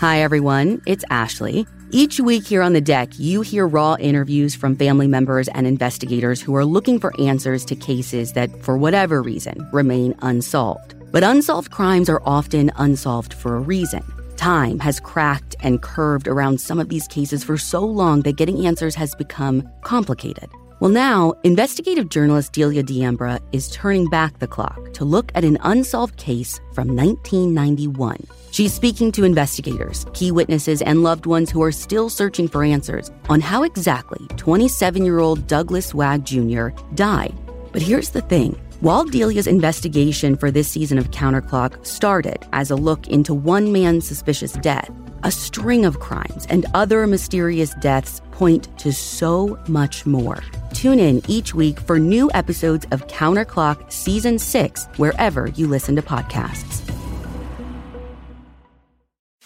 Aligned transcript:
Hi, 0.00 0.22
everyone. 0.22 0.80
It's 0.86 1.04
Ashley. 1.10 1.66
Each 1.90 2.18
week 2.18 2.46
here 2.46 2.62
on 2.62 2.72
the 2.72 2.80
deck, 2.80 3.10
you 3.18 3.42
hear 3.42 3.68
raw 3.68 3.96
interviews 4.00 4.54
from 4.54 4.74
family 4.74 5.06
members 5.06 5.46
and 5.48 5.66
investigators 5.66 6.40
who 6.40 6.56
are 6.56 6.64
looking 6.64 6.98
for 6.98 7.12
answers 7.20 7.66
to 7.66 7.76
cases 7.76 8.32
that, 8.32 8.48
for 8.64 8.78
whatever 8.78 9.20
reason, 9.20 9.68
remain 9.72 10.14
unsolved. 10.22 10.94
But 11.12 11.22
unsolved 11.22 11.70
crimes 11.70 12.08
are 12.08 12.22
often 12.24 12.72
unsolved 12.76 13.34
for 13.34 13.56
a 13.56 13.60
reason. 13.60 14.02
Time 14.38 14.78
has 14.78 15.00
cracked 15.00 15.54
and 15.60 15.82
curved 15.82 16.28
around 16.28 16.62
some 16.62 16.80
of 16.80 16.88
these 16.88 17.06
cases 17.06 17.44
for 17.44 17.58
so 17.58 17.84
long 17.84 18.22
that 18.22 18.36
getting 18.36 18.64
answers 18.64 18.94
has 18.94 19.14
become 19.14 19.68
complicated. 19.82 20.48
Well, 20.80 20.90
now, 20.90 21.34
investigative 21.44 22.08
journalist 22.08 22.54
Delia 22.54 22.82
D'Ambra 22.82 23.38
is 23.52 23.68
turning 23.68 24.08
back 24.08 24.38
the 24.38 24.46
clock 24.46 24.94
to 24.94 25.04
look 25.04 25.30
at 25.34 25.44
an 25.44 25.58
unsolved 25.60 26.16
case 26.16 26.58
from 26.72 26.96
1991. 26.96 28.26
She's 28.50 28.72
speaking 28.72 29.12
to 29.12 29.24
investigators, 29.24 30.06
key 30.14 30.32
witnesses, 30.32 30.80
and 30.80 31.02
loved 31.02 31.26
ones 31.26 31.50
who 31.50 31.62
are 31.62 31.70
still 31.70 32.08
searching 32.08 32.48
for 32.48 32.64
answers 32.64 33.10
on 33.28 33.42
how 33.42 33.62
exactly 33.62 34.26
27 34.38 35.04
year 35.04 35.18
old 35.18 35.46
Douglas 35.46 35.92
Wag 35.92 36.24
Jr. 36.24 36.68
died. 36.94 37.34
But 37.72 37.82
here's 37.82 38.08
the 38.08 38.22
thing 38.22 38.58
while 38.80 39.04
Delia's 39.04 39.46
investigation 39.46 40.34
for 40.34 40.50
this 40.50 40.68
season 40.68 40.96
of 40.96 41.10
Counterclock 41.10 41.84
started 41.84 42.46
as 42.54 42.70
a 42.70 42.76
look 42.76 43.06
into 43.08 43.34
one 43.34 43.70
man's 43.70 44.08
suspicious 44.08 44.54
death, 44.54 44.90
a 45.22 45.30
string 45.30 45.84
of 45.84 46.00
crimes 46.00 46.46
and 46.48 46.66
other 46.74 47.06
mysterious 47.06 47.74
deaths 47.74 48.22
point 48.32 48.68
to 48.78 48.92
so 48.92 49.58
much 49.68 50.06
more. 50.06 50.42
Tune 50.72 50.98
in 50.98 51.22
each 51.28 51.54
week 51.54 51.78
for 51.80 51.98
new 51.98 52.30
episodes 52.32 52.86
of 52.90 53.06
Counterclock 53.06 53.92
Season 53.92 54.38
6 54.38 54.86
wherever 54.96 55.48
you 55.48 55.66
listen 55.66 55.96
to 55.96 56.02
podcasts. 56.02 56.80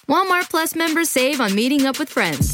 Walmart 0.08 0.48
Plus 0.50 0.76
members 0.76 1.08
save 1.08 1.40
on 1.40 1.54
meeting 1.54 1.86
up 1.86 1.98
with 1.98 2.08
friends. 2.08 2.53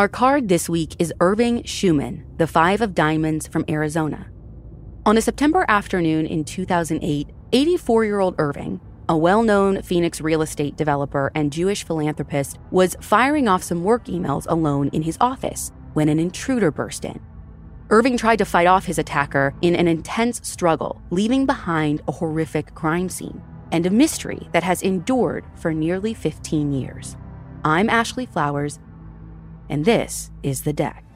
Our 0.00 0.08
card 0.08 0.48
this 0.48 0.66
week 0.66 0.96
is 0.98 1.12
Irving 1.20 1.62
Shuman, 1.64 2.24
the 2.38 2.46
Five 2.46 2.80
of 2.80 2.94
Diamonds 2.94 3.46
from 3.46 3.66
Arizona. 3.68 4.30
On 5.04 5.18
a 5.18 5.20
September 5.20 5.66
afternoon 5.68 6.24
in 6.24 6.42
2008, 6.42 7.28
84 7.52 8.04
year 8.06 8.18
old 8.18 8.34
Irving, 8.38 8.80
a 9.10 9.16
well 9.18 9.42
known 9.42 9.82
Phoenix 9.82 10.22
real 10.22 10.40
estate 10.40 10.74
developer 10.78 11.30
and 11.34 11.52
Jewish 11.52 11.84
philanthropist, 11.84 12.58
was 12.70 12.96
firing 13.02 13.46
off 13.46 13.62
some 13.62 13.84
work 13.84 14.06
emails 14.06 14.46
alone 14.48 14.88
in 14.94 15.02
his 15.02 15.18
office 15.20 15.70
when 15.92 16.08
an 16.08 16.18
intruder 16.18 16.70
burst 16.70 17.04
in. 17.04 17.20
Irving 17.90 18.16
tried 18.16 18.38
to 18.38 18.46
fight 18.46 18.66
off 18.66 18.86
his 18.86 18.98
attacker 18.98 19.52
in 19.60 19.76
an 19.76 19.86
intense 19.86 20.40
struggle, 20.48 21.02
leaving 21.10 21.44
behind 21.44 22.00
a 22.08 22.12
horrific 22.12 22.74
crime 22.74 23.10
scene 23.10 23.42
and 23.70 23.84
a 23.84 23.90
mystery 23.90 24.48
that 24.52 24.62
has 24.62 24.80
endured 24.80 25.44
for 25.56 25.74
nearly 25.74 26.14
15 26.14 26.72
years. 26.72 27.18
I'm 27.66 27.90
Ashley 27.90 28.24
Flowers 28.24 28.78
and 29.70 29.84
this 29.84 30.30
is 30.42 30.62
The 30.62 30.72
Deck. 30.74 31.09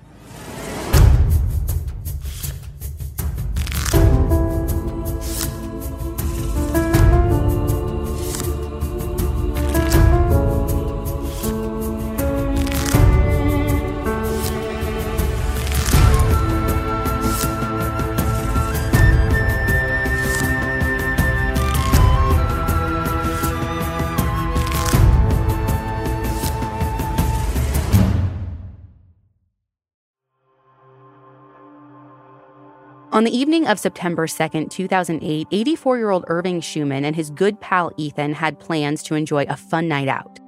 On 33.14 33.22
the 33.22 33.30
evening 33.30 33.68
of 33.68 33.78
September 33.78 34.26
2nd, 34.26 34.70
2008, 34.70 35.46
84 35.52 35.98
year 35.98 36.10
old 36.10 36.24
Irving 36.26 36.60
Shuman 36.60 37.04
and 37.04 37.14
his 37.14 37.30
good 37.30 37.60
pal 37.60 37.92
Ethan 37.96 38.32
had 38.32 38.58
plans 38.58 39.04
to 39.04 39.14
enjoy 39.14 39.44
a 39.44 39.56
fun 39.56 39.86
night 39.86 40.08
out. 40.08 40.40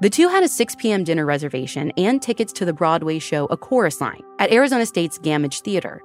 The 0.00 0.08
two 0.08 0.28
had 0.28 0.44
a 0.44 0.48
6 0.48 0.76
p.m. 0.76 1.02
dinner 1.02 1.26
reservation 1.26 1.90
and 1.96 2.22
tickets 2.22 2.52
to 2.52 2.64
the 2.64 2.72
Broadway 2.72 3.18
show 3.18 3.46
A 3.46 3.56
Chorus 3.56 4.00
Line 4.00 4.22
at 4.38 4.52
Arizona 4.52 4.86
State's 4.86 5.18
Gammage 5.18 5.62
Theater. 5.62 6.00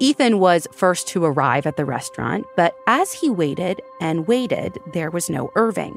Ethan 0.00 0.38
was 0.38 0.66
first 0.70 1.08
to 1.08 1.24
arrive 1.24 1.66
at 1.66 1.78
the 1.78 1.86
restaurant, 1.86 2.44
but 2.54 2.74
as 2.86 3.14
he 3.14 3.30
waited 3.30 3.80
and 4.02 4.28
waited, 4.28 4.76
there 4.92 5.10
was 5.10 5.30
no 5.30 5.50
Irving. 5.54 5.96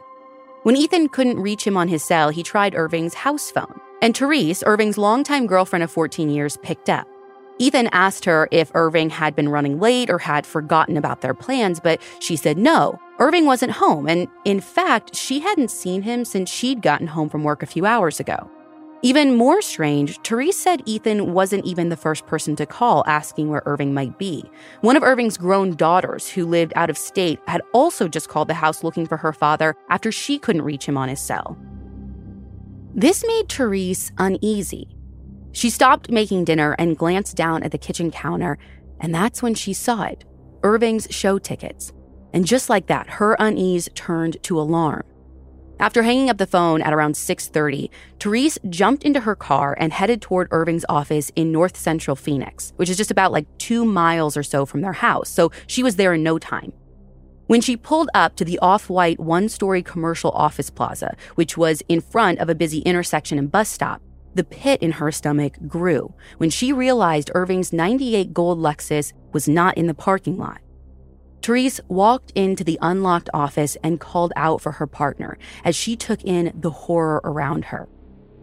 When 0.63 0.78
Ethan 0.78 1.09
couldn't 1.09 1.41
reach 1.41 1.67
him 1.67 1.75
on 1.75 1.90
his 1.90 2.06
cell, 2.06 2.29
he 2.29 2.41
tried 2.41 2.73
Irving's 2.73 3.16
house 3.16 3.51
phone, 3.51 3.81
and 4.01 4.16
Therese, 4.16 4.63
Irving's 4.66 4.97
longtime 4.97 5.45
girlfriend 5.45 5.84
of 5.84 5.91
14 5.91 6.29
years, 6.29 6.56
picked 6.63 6.90
up. 6.90 7.06
Ethan 7.59 7.89
asked 7.91 8.25
her 8.25 8.47
if 8.51 8.72
Irving 8.73 9.09
had 9.09 9.35
been 9.35 9.50
running 9.50 9.79
late 9.79 10.09
or 10.09 10.17
had 10.17 10.45
forgotten 10.45 10.97
about 10.97 11.22
their 11.22 11.34
plans, 11.34 11.79
but 11.79 12.01
she 12.19 12.35
said 12.35 12.57
no. 12.57 13.00
Irving 13.19 13.45
wasn't 13.45 13.73
home, 13.73 14.07
and 14.07 14.28
in 14.45 14.59
fact, 14.59 15.16
she 15.16 15.39
hadn't 15.39 15.69
seen 15.69 16.01
him 16.01 16.25
since 16.25 16.50
she'd 16.50 16.81
gotten 16.81 17.07
home 17.07 17.29
from 17.29 17.44
work 17.44 17.61
a 17.61 17.67
few 17.67 17.85
hours 17.85 18.19
ago. 18.19 18.50
Even 19.03 19.35
more 19.35 19.63
strange, 19.63 20.19
Therese 20.22 20.57
said 20.57 20.84
Ethan 20.85 21.34
wasn't 21.34 21.66
even 21.66 21.90
the 21.90 21.97
first 21.97 22.28
person 22.28 22.56
to 22.56 22.67
call 22.67 23.03
asking 23.07 23.50
where 23.50 23.63
Irving 23.66 23.95
might 23.95 24.19
be. 24.19 24.44
One 24.81 24.95
of 24.95 25.01
Irving's 25.01 25.38
grown 25.38 25.75
daughters, 25.75 26.29
who 26.29 26.45
lived 26.45 26.72
out 26.75 26.91
of 26.91 27.00
state, 27.00 27.40
had 27.47 27.63
also 27.73 28.07
just 28.07 28.29
called 28.29 28.47
the 28.47 28.53
house 28.53 28.84
looking 28.84 29.07
for 29.07 29.17
her 29.17 29.34
father 29.34 29.75
after 29.90 30.11
she 30.11 30.38
couldn't 30.38 30.61
reach 30.61 30.85
him 30.85 30.97
on 30.97 31.09
his 31.09 31.19
cell. 31.19 31.57
This 32.94 33.25
made 33.25 33.50
Therese 33.50 34.11
uneasy. 34.19 34.88
She 35.53 35.69
stopped 35.69 36.12
making 36.12 36.45
dinner 36.45 36.75
and 36.79 36.97
glanced 36.97 37.35
down 37.35 37.63
at 37.63 37.72
the 37.72 37.78
kitchen 37.78 38.12
counter, 38.12 38.57
and 39.00 39.13
that's 39.13 39.44
when 39.44 39.53
she 39.53 39.73
saw 39.73 40.03
it 40.03 40.23
Irving's 40.63 41.07
show 41.09 41.39
tickets. 41.39 41.91
And 42.34 42.45
just 42.45 42.69
like 42.69 42.88
that, 42.88 43.09
her 43.09 43.35
unease 43.39 43.90
turned 43.95 44.41
to 44.44 44.59
alarm. 44.59 45.03
After 45.79 46.03
hanging 46.03 46.29
up 46.29 46.37
the 46.37 46.46
phone 46.46 46.81
at 46.84 46.93
around 46.93 47.16
6:30, 47.16 47.90
Therese 48.20 48.59
jumped 48.70 49.03
into 49.03 49.22
her 49.22 49.35
car 49.35 49.75
and 49.79 49.91
headed 49.91 50.22
toward 50.22 50.47
Irving's 50.52 50.85
office 50.87 51.31
in 51.35 51.52
North 51.52 51.75
Central 51.75 52.16
Phoenix, 52.16 52.72
which 52.75 52.90
is 52.90 52.97
just 52.97 53.09
about 53.09 53.31
like 53.31 53.47
2 53.58 53.84
miles 53.84 54.37
or 54.37 54.43
so 54.43 54.66
from 54.66 54.81
their 54.81 54.93
house. 54.93 55.29
So 55.29 55.52
she 55.66 55.81
was 55.81 55.96
there 55.96 56.14
in 56.14 56.22
no 56.22 56.37
time. 56.37 56.72
When 57.47 57.61
she 57.61 57.75
pulled 57.75 58.09
up 58.14 58.35
to 58.35 58.46
the 58.46 58.59
off-white 58.59 59.20
one-story 59.20 59.81
commercial 59.81 60.31
office 60.31 60.70
plaza, 60.70 61.16
which 61.35 61.58
was 61.58 61.81
in 61.90 61.99
front 61.99 62.40
of 62.40 62.47
a 62.47 62.55
busy 62.55 62.79
intersection 62.79 63.40
and 63.40 63.52
bus 63.52 63.67
stop, 63.67 64.02
the 64.33 64.43
pit 64.43 64.81
in 64.81 64.93
her 64.93 65.11
stomach 65.11 65.57
grew 65.67 66.13
when 66.37 66.49
she 66.49 66.72
realized 66.72 67.31
Irving's 67.35 67.73
98 67.73 68.33
gold 68.33 68.59
Lexus 68.59 69.13
was 69.33 69.47
not 69.47 69.78
in 69.78 69.87
the 69.87 69.93
parking 69.93 70.37
lot. 70.37 70.59
Therese 71.41 71.81
walked 71.87 72.31
into 72.35 72.63
the 72.63 72.78
unlocked 72.81 73.29
office 73.33 73.75
and 73.83 73.99
called 73.99 74.31
out 74.35 74.61
for 74.61 74.73
her 74.73 74.87
partner 74.87 75.37
as 75.63 75.75
she 75.75 75.95
took 75.95 76.23
in 76.23 76.51
the 76.55 76.69
horror 76.69 77.19
around 77.23 77.66
her. 77.66 77.89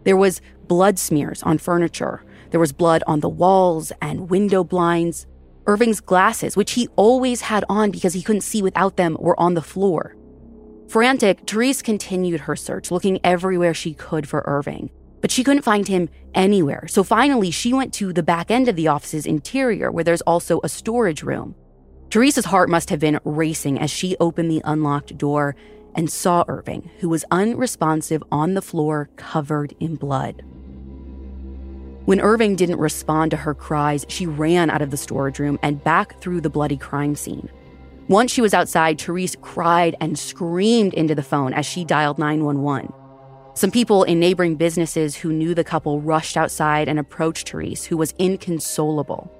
There 0.03 0.17
was 0.17 0.41
blood 0.67 0.99
smears 0.99 1.41
on 1.43 1.57
furniture. 1.57 2.23
There 2.51 2.59
was 2.59 2.73
blood 2.73 3.03
on 3.07 3.21
the 3.21 3.29
walls 3.29 3.91
and 4.01 4.29
window 4.29 4.63
blinds. 4.63 5.27
Irving's 5.65 6.01
glasses, 6.01 6.57
which 6.57 6.71
he 6.71 6.87
always 6.95 7.41
had 7.41 7.63
on 7.69 7.91
because 7.91 8.13
he 8.13 8.23
couldn't 8.23 8.41
see 8.41 8.61
without 8.61 8.97
them, 8.97 9.15
were 9.19 9.39
on 9.39 9.53
the 9.53 9.61
floor. 9.61 10.15
Frantic, 10.87 11.47
Therese 11.47 11.83
continued 11.83 12.41
her 12.41 12.55
search, 12.55 12.89
looking 12.89 13.19
everywhere 13.23 13.75
she 13.75 13.93
could 13.93 14.27
for 14.27 14.43
Irving. 14.47 14.89
But 15.21 15.31
she 15.31 15.43
couldn't 15.43 15.63
find 15.63 15.87
him 15.87 16.09
anywhere. 16.33 16.87
So 16.87 17.03
finally, 17.03 17.51
she 17.51 17.73
went 17.73 17.93
to 17.95 18.13
the 18.13 18.23
back 18.23 18.49
end 18.49 18.67
of 18.67 18.75
the 18.75 18.87
office's 18.87 19.25
interior, 19.25 19.91
where 19.91 20.03
there's 20.03 20.21
also 20.21 20.61
a 20.63 20.69
storage 20.69 21.23
room. 21.23 21.55
Therese's 22.09 22.45
heart 22.45 22.69
must 22.69 22.89
have 22.89 22.99
been 22.99 23.19
racing 23.23 23.79
as 23.79 23.91
she 23.91 24.17
opened 24.19 24.49
the 24.49 24.61
unlocked 24.65 25.17
door 25.17 25.55
and 25.95 26.09
saw 26.09 26.43
Irving, 26.47 26.89
who 26.99 27.09
was 27.09 27.25
unresponsive 27.31 28.23
on 28.31 28.53
the 28.53 28.61
floor, 28.61 29.09
covered 29.15 29.75
in 29.79 29.95
blood. 29.95 30.43
When 32.05 32.21
Irving 32.21 32.55
didn't 32.55 32.79
respond 32.79 33.31
to 33.31 33.37
her 33.37 33.53
cries, 33.53 34.05
she 34.07 34.25
ran 34.25 34.71
out 34.71 34.81
of 34.81 34.89
the 34.89 34.97
storage 34.97 35.37
room 35.37 35.59
and 35.61 35.83
back 35.83 36.19
through 36.21 36.41
the 36.41 36.49
bloody 36.49 36.77
crime 36.77 37.15
scene. 37.15 37.49
Once 38.07 38.31
she 38.31 38.41
was 38.41 38.55
outside, 38.55 38.99
Therese 38.99 39.35
cried 39.41 39.95
and 40.01 40.17
screamed 40.17 40.95
into 40.95 41.13
the 41.13 41.21
phone 41.21 41.53
as 41.53 41.67
she 41.67 41.85
dialed 41.85 42.17
911. 42.17 42.91
Some 43.53 43.71
people 43.71 44.03
in 44.03 44.19
neighboring 44.19 44.55
businesses 44.55 45.15
who 45.15 45.33
knew 45.33 45.53
the 45.53 45.63
couple 45.63 45.99
rushed 45.99 46.37
outside 46.37 46.87
and 46.87 46.97
approached 46.97 47.49
Therese, 47.49 47.85
who 47.85 47.97
was 47.97 48.13
inconsolable. 48.17 49.31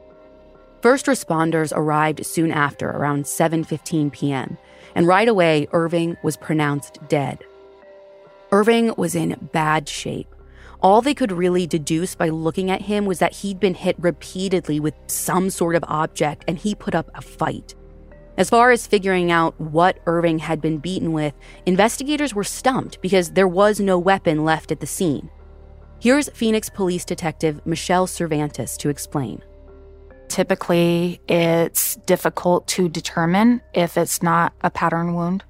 First 0.81 1.05
responders 1.05 1.71
arrived 1.75 2.25
soon 2.25 2.51
after, 2.51 2.89
around 2.89 3.25
7:15 3.25 4.11
p.m., 4.11 4.57
and 4.95 5.07
right 5.07 5.27
away 5.27 5.67
Irving 5.71 6.17
was 6.23 6.37
pronounced 6.37 6.99
dead. 7.07 7.39
Irving 8.51 8.93
was 8.97 9.15
in 9.15 9.49
bad 9.53 9.87
shape. 9.87 10.33
All 10.81 11.01
they 11.01 11.13
could 11.13 11.31
really 11.31 11.67
deduce 11.67 12.15
by 12.15 12.29
looking 12.29 12.71
at 12.71 12.81
him 12.81 13.05
was 13.05 13.19
that 13.19 13.35
he'd 13.35 13.59
been 13.59 13.75
hit 13.75 13.95
repeatedly 13.99 14.79
with 14.79 14.95
some 15.07 15.49
sort 15.49 15.75
of 15.75 15.83
object 15.87 16.45
and 16.47 16.57
he 16.57 16.73
put 16.73 16.95
up 16.95 17.11
a 17.13 17.21
fight. 17.21 17.75
As 18.39 18.49
far 18.49 18.71
as 18.71 18.87
figuring 18.87 19.33
out 19.33 19.59
what 19.59 19.99
Irving 20.05 20.39
had 20.39 20.61
been 20.61 20.77
beaten 20.77 21.11
with, 21.11 21.33
investigators 21.65 22.33
were 22.33 22.45
stumped 22.45 23.01
because 23.01 23.31
there 23.31 23.49
was 23.49 23.81
no 23.81 23.99
weapon 23.99 24.45
left 24.45 24.71
at 24.71 24.79
the 24.79 24.87
scene. 24.87 25.29
Here's 25.99 26.29
Phoenix 26.29 26.69
Police 26.69 27.03
Detective 27.03 27.59
Michelle 27.65 28.07
Cervantes 28.07 28.77
to 28.77 28.87
explain. 28.87 29.43
Typically, 30.29 31.19
it's 31.27 31.97
difficult 32.05 32.65
to 32.69 32.87
determine 32.87 33.61
if 33.73 33.97
it's 33.97 34.23
not 34.23 34.53
a 34.61 34.69
pattern 34.69 35.15
wound. 35.15 35.43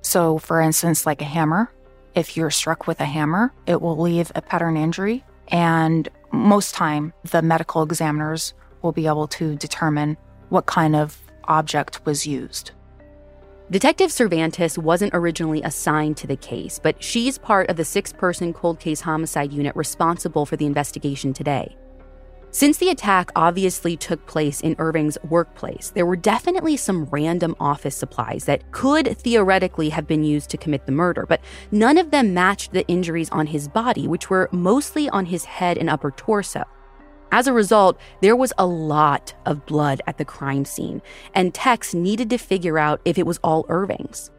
So, 0.00 0.38
for 0.38 0.60
instance, 0.60 1.06
like 1.06 1.22
a 1.22 1.26
hammer, 1.26 1.72
if 2.16 2.36
you're 2.36 2.50
struck 2.50 2.88
with 2.88 3.00
a 3.00 3.04
hammer, 3.04 3.54
it 3.68 3.80
will 3.80 3.96
leave 3.96 4.32
a 4.34 4.42
pattern 4.42 4.76
injury. 4.76 5.24
And 5.46 6.08
most 6.32 6.74
time, 6.74 7.12
the 7.22 7.40
medical 7.40 7.84
examiners 7.84 8.52
will 8.82 8.90
be 8.90 9.06
able 9.06 9.28
to 9.28 9.54
determine 9.54 10.16
what 10.48 10.66
kind 10.66 10.96
of 10.96 11.16
object 11.44 12.04
was 12.04 12.26
used. 12.26 12.72
Detective 13.70 14.12
Cervantes 14.12 14.76
wasn't 14.76 15.14
originally 15.14 15.62
assigned 15.62 16.16
to 16.18 16.26
the 16.26 16.36
case, 16.36 16.78
but 16.78 17.02
she's 17.02 17.38
part 17.38 17.70
of 17.70 17.76
the 17.76 17.84
six 17.84 18.12
person 18.12 18.52
cold 18.52 18.78
case 18.78 19.00
homicide 19.00 19.52
unit 19.52 19.74
responsible 19.74 20.44
for 20.44 20.56
the 20.56 20.66
investigation 20.66 21.32
today. 21.32 21.74
Since 22.54 22.76
the 22.76 22.90
attack 22.90 23.30
obviously 23.34 23.96
took 23.96 24.26
place 24.26 24.60
in 24.60 24.76
Irving's 24.78 25.16
workplace, 25.30 25.88
there 25.88 26.04
were 26.04 26.16
definitely 26.16 26.76
some 26.76 27.06
random 27.06 27.56
office 27.58 27.96
supplies 27.96 28.44
that 28.44 28.70
could 28.72 29.16
theoretically 29.16 29.88
have 29.88 30.06
been 30.06 30.22
used 30.22 30.50
to 30.50 30.58
commit 30.58 30.84
the 30.84 30.92
murder, 30.92 31.24
but 31.26 31.40
none 31.70 31.96
of 31.96 32.10
them 32.10 32.34
matched 32.34 32.72
the 32.74 32.86
injuries 32.88 33.30
on 33.30 33.46
his 33.46 33.68
body, 33.68 34.06
which 34.06 34.28
were 34.28 34.50
mostly 34.52 35.08
on 35.08 35.24
his 35.24 35.46
head 35.46 35.78
and 35.78 35.88
upper 35.88 36.10
torso. 36.10 36.62
As 37.32 37.46
a 37.46 37.52
result, 37.54 37.98
there 38.20 38.36
was 38.36 38.52
a 38.58 38.66
lot 38.66 39.34
of 39.46 39.64
blood 39.64 40.02
at 40.06 40.18
the 40.18 40.24
crime 40.24 40.66
scene, 40.66 41.00
and 41.34 41.54
techs 41.54 41.94
needed 41.94 42.28
to 42.28 42.36
figure 42.36 42.78
out 42.78 43.00
if 43.06 43.16
it 43.16 43.26
was 43.26 43.38
all 43.38 43.64
Irving's. 43.70 44.30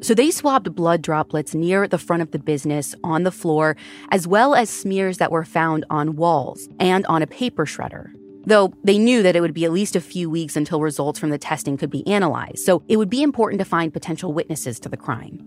So 0.00 0.14
they 0.14 0.30
swabbed 0.30 0.74
blood 0.74 1.02
droplets 1.02 1.54
near 1.54 1.86
the 1.86 1.98
front 1.98 2.22
of 2.22 2.30
the 2.30 2.38
business 2.38 2.94
on 3.04 3.24
the 3.24 3.30
floor, 3.30 3.76
as 4.10 4.26
well 4.26 4.54
as 4.54 4.70
smears 4.70 5.18
that 5.18 5.30
were 5.30 5.44
found 5.44 5.84
on 5.90 6.16
walls 6.16 6.66
and 6.80 7.04
on 7.06 7.20
a 7.20 7.26
paper 7.26 7.66
shredder. 7.66 8.10
Though 8.46 8.72
they 8.82 8.98
knew 8.98 9.22
that 9.22 9.36
it 9.36 9.40
would 9.40 9.54
be 9.54 9.64
at 9.66 9.72
least 9.72 9.96
a 9.96 10.00
few 10.00 10.30
weeks 10.30 10.56
until 10.56 10.80
results 10.80 11.18
from 11.18 11.30
the 11.30 11.38
testing 11.38 11.76
could 11.76 11.90
be 11.90 12.06
analyzed, 12.06 12.60
so 12.60 12.82
it 12.88 12.96
would 12.96 13.10
be 13.10 13.22
important 13.22 13.58
to 13.58 13.66
find 13.66 13.92
potential 13.92 14.32
witnesses 14.32 14.80
to 14.80 14.88
the 14.88 14.96
crime. 14.96 15.42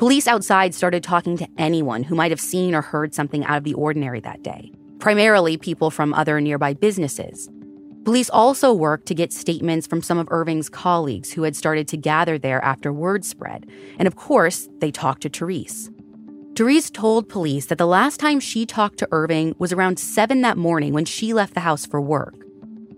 Police 0.00 0.26
outside 0.26 0.74
started 0.74 1.04
talking 1.04 1.36
to 1.36 1.48
anyone 1.58 2.02
who 2.02 2.14
might 2.14 2.30
have 2.30 2.40
seen 2.40 2.74
or 2.74 2.82
heard 2.82 3.14
something 3.14 3.44
out 3.44 3.58
of 3.58 3.64
the 3.64 3.74
ordinary 3.74 4.20
that 4.20 4.42
day, 4.42 4.72
primarily 5.00 5.56
people 5.56 5.90
from 5.90 6.14
other 6.14 6.40
nearby 6.40 6.74
businesses. 6.74 7.48
Police 8.04 8.30
also 8.30 8.72
worked 8.72 9.06
to 9.06 9.14
get 9.14 9.32
statements 9.32 9.86
from 9.86 10.02
some 10.02 10.18
of 10.18 10.28
Irving's 10.30 10.68
colleagues 10.68 11.32
who 11.32 11.42
had 11.42 11.56
started 11.56 11.88
to 11.88 11.96
gather 11.96 12.38
there 12.38 12.64
after 12.64 12.92
word 12.92 13.24
spread. 13.24 13.66
And 13.98 14.06
of 14.06 14.16
course, 14.16 14.68
they 14.78 14.90
talked 14.90 15.22
to 15.22 15.28
Therese. 15.28 15.90
Therese 16.56 16.90
told 16.90 17.28
police 17.28 17.66
that 17.66 17.78
the 17.78 17.86
last 17.86 18.18
time 18.18 18.40
she 18.40 18.66
talked 18.66 18.98
to 18.98 19.08
Irving 19.10 19.54
was 19.58 19.72
around 19.72 19.98
7 19.98 20.40
that 20.42 20.56
morning 20.56 20.92
when 20.92 21.04
she 21.04 21.32
left 21.32 21.54
the 21.54 21.60
house 21.60 21.86
for 21.86 22.00
work. 22.00 22.34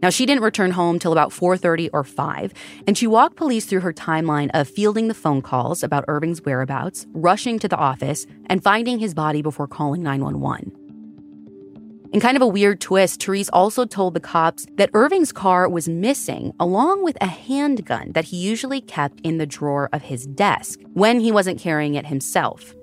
Now 0.02 0.10
she 0.10 0.26
didn't 0.26 0.42
return 0.42 0.72
home 0.72 0.98
till 0.98 1.12
about 1.12 1.32
4:30 1.32 1.88
or 1.92 2.02
5, 2.02 2.52
and 2.88 2.98
she 2.98 3.06
walked 3.06 3.36
police 3.36 3.66
through 3.66 3.80
her 3.80 3.92
timeline 3.92 4.50
of 4.52 4.68
fielding 4.68 5.06
the 5.06 5.14
phone 5.14 5.42
calls 5.42 5.84
about 5.84 6.04
Irving's 6.08 6.44
whereabouts, 6.44 7.06
rushing 7.12 7.60
to 7.60 7.68
the 7.68 7.76
office, 7.76 8.26
and 8.46 8.64
finding 8.64 8.98
his 8.98 9.14
body 9.14 9.42
before 9.42 9.68
calling 9.68 10.02
911. 10.02 10.72
In 12.12 12.20
kind 12.20 12.36
of 12.36 12.42
a 12.42 12.46
weird 12.46 12.78
twist, 12.78 13.22
Therese 13.22 13.48
also 13.54 13.86
told 13.86 14.12
the 14.12 14.20
cops 14.20 14.66
that 14.74 14.90
Irving's 14.92 15.32
car 15.32 15.66
was 15.66 15.88
missing, 15.88 16.52
along 16.60 17.02
with 17.02 17.16
a 17.22 17.26
handgun 17.26 18.12
that 18.12 18.26
he 18.26 18.36
usually 18.36 18.82
kept 18.82 19.18
in 19.22 19.38
the 19.38 19.46
drawer 19.46 19.88
of 19.94 20.02
his 20.02 20.26
desk 20.26 20.78
when 20.92 21.20
he 21.20 21.32
wasn't 21.32 21.58
carrying 21.58 21.94
it 21.94 22.04
himself. 22.04 22.74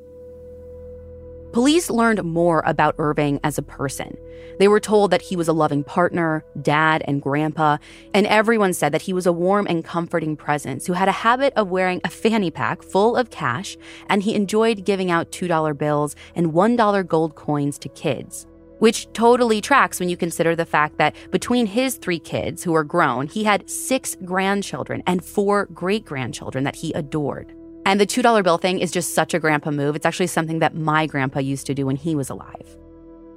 Police 1.51 1.91
learned 1.91 2.23
more 2.23 2.63
about 2.65 2.95
Irving 2.97 3.39
as 3.43 3.59
a 3.59 3.63
person. 3.63 4.17
They 4.57 4.67
were 4.67 4.79
told 4.79 5.11
that 5.11 5.21
he 5.21 5.35
was 5.35 5.47
a 5.47 5.53
loving 5.53 5.83
partner, 5.83 6.43
dad, 6.59 7.03
and 7.05 7.21
grandpa, 7.21 7.77
and 8.15 8.25
everyone 8.25 8.73
said 8.73 8.91
that 8.93 9.03
he 9.03 9.13
was 9.13 9.27
a 9.27 9.33
warm 9.33 9.67
and 9.69 9.85
comforting 9.85 10.37
presence 10.37 10.87
who 10.87 10.93
had 10.93 11.07
a 11.07 11.11
habit 11.11 11.53
of 11.55 11.69
wearing 11.69 12.01
a 12.03 12.09
fanny 12.09 12.49
pack 12.49 12.81
full 12.81 13.15
of 13.15 13.29
cash, 13.29 13.77
and 14.07 14.23
he 14.23 14.33
enjoyed 14.33 14.85
giving 14.85 15.11
out 15.11 15.31
$2 15.31 15.77
bills 15.77 16.15
and 16.35 16.53
$1 16.53 17.07
gold 17.07 17.35
coins 17.35 17.77
to 17.77 17.89
kids 17.89 18.47
which 18.79 19.07
totally 19.13 19.61
tracks 19.61 19.99
when 19.99 20.09
you 20.09 20.17
consider 20.17 20.55
the 20.55 20.65
fact 20.65 20.97
that 20.97 21.15
between 21.31 21.65
his 21.65 21.95
three 21.95 22.19
kids, 22.19 22.63
who 22.63 22.73
are 22.73 22.83
grown, 22.83 23.27
he 23.27 23.43
had 23.43 23.69
six 23.69 24.17
grandchildren 24.25 25.03
and 25.05 25.23
four 25.23 25.67
great 25.67 26.05
grandchildren 26.05 26.63
that 26.63 26.75
he 26.75 26.91
adored. 26.93 27.53
And 27.85 27.99
the 27.99 28.07
$2 28.07 28.43
bill 28.43 28.57
thing 28.57 28.79
is 28.79 28.91
just 28.91 29.13
such 29.13 29.33
a 29.33 29.39
grandpa 29.39 29.71
move. 29.71 29.95
It's 29.95 30.05
actually 30.05 30.27
something 30.27 30.59
that 30.59 30.75
my 30.75 31.05
grandpa 31.05 31.39
used 31.39 31.65
to 31.67 31.73
do 31.73 31.85
when 31.85 31.95
he 31.95 32.15
was 32.15 32.29
alive. 32.29 32.77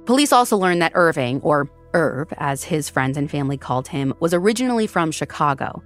Police 0.05 0.33
also 0.33 0.57
learned 0.57 0.81
that 0.81 0.91
Irving, 0.95 1.39
or 1.41 1.69
Irv, 1.93 2.33
as 2.37 2.63
his 2.63 2.89
friends 2.89 3.17
and 3.17 3.31
family 3.31 3.57
called 3.57 3.87
him, 3.87 4.13
was 4.19 4.33
originally 4.33 4.87
from 4.87 5.11
Chicago. 5.11 5.81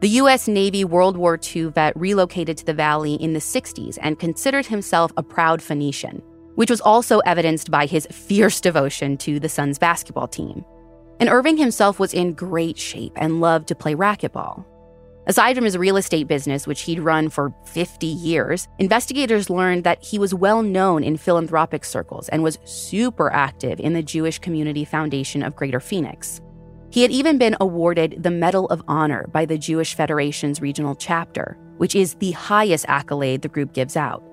The 0.00 0.08
U.S. 0.08 0.48
Navy 0.48 0.84
World 0.84 1.16
War 1.16 1.38
II 1.54 1.66
vet 1.66 1.96
relocated 1.96 2.56
to 2.56 2.64
the 2.66 2.74
valley 2.74 3.14
in 3.14 3.34
the 3.34 3.38
60s 3.38 3.98
and 4.02 4.18
considered 4.18 4.66
himself 4.66 5.12
a 5.16 5.22
proud 5.22 5.62
Phoenician 5.62 6.22
which 6.54 6.70
was 6.70 6.80
also 6.80 7.18
evidenced 7.20 7.70
by 7.70 7.86
his 7.86 8.06
fierce 8.10 8.60
devotion 8.60 9.16
to 9.18 9.40
the 9.40 9.48
Suns 9.48 9.78
basketball 9.78 10.28
team. 10.28 10.64
And 11.20 11.28
Irving 11.28 11.56
himself 11.56 11.98
was 11.98 12.14
in 12.14 12.34
great 12.34 12.78
shape 12.78 13.12
and 13.16 13.40
loved 13.40 13.68
to 13.68 13.74
play 13.74 13.94
racquetball. 13.94 14.64
Aside 15.24 15.54
from 15.54 15.64
his 15.64 15.78
real 15.78 15.96
estate 15.96 16.26
business, 16.26 16.66
which 16.66 16.82
he'd 16.82 16.98
run 16.98 17.28
for 17.28 17.54
50 17.66 18.06
years, 18.06 18.66
investigators 18.80 19.48
learned 19.48 19.84
that 19.84 20.02
he 20.02 20.18
was 20.18 20.34
well 20.34 20.62
known 20.62 21.04
in 21.04 21.16
philanthropic 21.16 21.84
circles 21.84 22.28
and 22.30 22.42
was 22.42 22.58
super 22.64 23.32
active 23.32 23.78
in 23.78 23.92
the 23.92 24.02
Jewish 24.02 24.40
Community 24.40 24.84
Foundation 24.84 25.44
of 25.44 25.54
Greater 25.54 25.78
Phoenix. 25.78 26.40
He 26.90 27.02
had 27.02 27.12
even 27.12 27.38
been 27.38 27.56
awarded 27.60 28.22
the 28.22 28.32
Medal 28.32 28.66
of 28.66 28.82
Honor 28.88 29.28
by 29.28 29.46
the 29.46 29.56
Jewish 29.56 29.94
Federation's 29.94 30.60
regional 30.60 30.96
chapter, 30.96 31.56
which 31.76 31.94
is 31.94 32.14
the 32.14 32.32
highest 32.32 32.84
accolade 32.88 33.42
the 33.42 33.48
group 33.48 33.72
gives 33.72 33.96
out. 33.96 34.24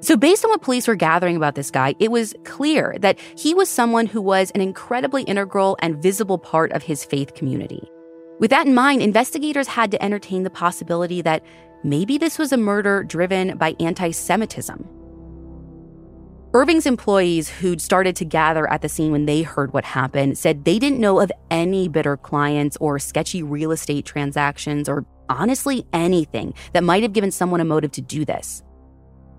So, 0.00 0.16
based 0.16 0.44
on 0.44 0.50
what 0.52 0.62
police 0.62 0.86
were 0.86 0.94
gathering 0.94 1.36
about 1.36 1.56
this 1.56 1.72
guy, 1.72 1.94
it 1.98 2.12
was 2.12 2.32
clear 2.44 2.96
that 3.00 3.18
he 3.36 3.52
was 3.52 3.68
someone 3.68 4.06
who 4.06 4.20
was 4.20 4.52
an 4.52 4.60
incredibly 4.60 5.24
integral 5.24 5.76
and 5.80 6.00
visible 6.00 6.38
part 6.38 6.70
of 6.70 6.84
his 6.84 7.04
faith 7.04 7.34
community. 7.34 7.82
With 8.38 8.50
that 8.50 8.68
in 8.68 8.74
mind, 8.74 9.02
investigators 9.02 9.66
had 9.66 9.90
to 9.90 10.02
entertain 10.02 10.44
the 10.44 10.50
possibility 10.50 11.20
that 11.22 11.44
maybe 11.82 12.16
this 12.16 12.38
was 12.38 12.52
a 12.52 12.56
murder 12.56 13.02
driven 13.02 13.58
by 13.58 13.74
anti 13.80 14.12
Semitism. 14.12 14.88
Irving's 16.54 16.86
employees 16.86 17.50
who'd 17.50 17.82
started 17.82 18.14
to 18.16 18.24
gather 18.24 18.70
at 18.72 18.82
the 18.82 18.88
scene 18.88 19.10
when 19.10 19.26
they 19.26 19.42
heard 19.42 19.72
what 19.72 19.84
happened 19.84 20.38
said 20.38 20.64
they 20.64 20.78
didn't 20.78 21.00
know 21.00 21.20
of 21.20 21.32
any 21.50 21.88
bitter 21.88 22.16
clients 22.16 22.76
or 22.80 22.98
sketchy 23.00 23.42
real 23.42 23.72
estate 23.72 24.06
transactions 24.06 24.88
or 24.88 25.04
honestly 25.28 25.84
anything 25.92 26.54
that 26.72 26.84
might 26.84 27.02
have 27.02 27.12
given 27.12 27.30
someone 27.30 27.60
a 27.60 27.64
motive 27.64 27.92
to 27.92 28.00
do 28.00 28.24
this. 28.24 28.62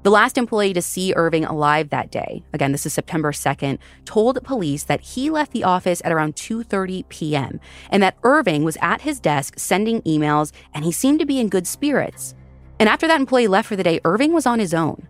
The 0.02 0.12
last 0.12 0.38
employee 0.38 0.72
to 0.74 0.82
see 0.82 1.14
Irving 1.14 1.44
alive 1.44 1.90
that 1.90 2.10
day, 2.10 2.42
again 2.54 2.72
this 2.72 2.86
is 2.86 2.94
September 2.94 3.34
2nd, 3.34 3.80
told 4.06 4.42
police 4.46 4.84
that 4.86 5.02
he 5.02 5.30
left 5.30 5.52
the 5.52 5.66
office 5.66 6.02
at 6.06 6.14
around 6.14 6.38
2:30 6.38 7.10
p.m. 7.10 7.60
and 7.90 8.02
that 8.02 8.16
Irving 8.24 8.64
was 8.64 8.78
at 8.82 9.02
his 9.02 9.20
desk 9.20 9.56
sending 9.60 10.02
emails 10.04 10.54
and 10.74 10.86
he 10.86 10.94
seemed 10.94 11.20
to 11.20 11.26
be 11.26 11.38
in 11.38 11.50
good 11.50 11.68
spirits. 11.68 12.34
And 12.80 12.88
after 12.88 13.08
that 13.10 13.20
employee 13.20 13.48
left 13.50 13.68
for 13.68 13.76
the 13.76 13.84
day, 13.84 14.00
Irving 14.06 14.32
was 14.32 14.46
on 14.46 14.60
his 14.60 14.74
own. 14.74 15.06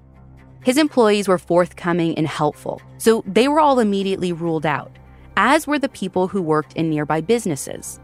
His 0.64 0.80
employees 0.80 1.28
were 1.28 1.38
forthcoming 1.38 2.18
and 2.18 2.28
helpful, 2.28 2.82
so 2.98 3.24
they 3.28 3.48
were 3.48 3.60
all 3.60 3.80
immediately 3.80 4.34
ruled 4.34 4.66
out, 4.66 4.92
as 5.38 5.68
were 5.68 5.78
the 5.78 5.90
people 5.90 6.28
who 6.28 6.42
worked 6.42 6.74
in 6.74 6.90
nearby 6.90 7.22
businesses. 7.22 8.00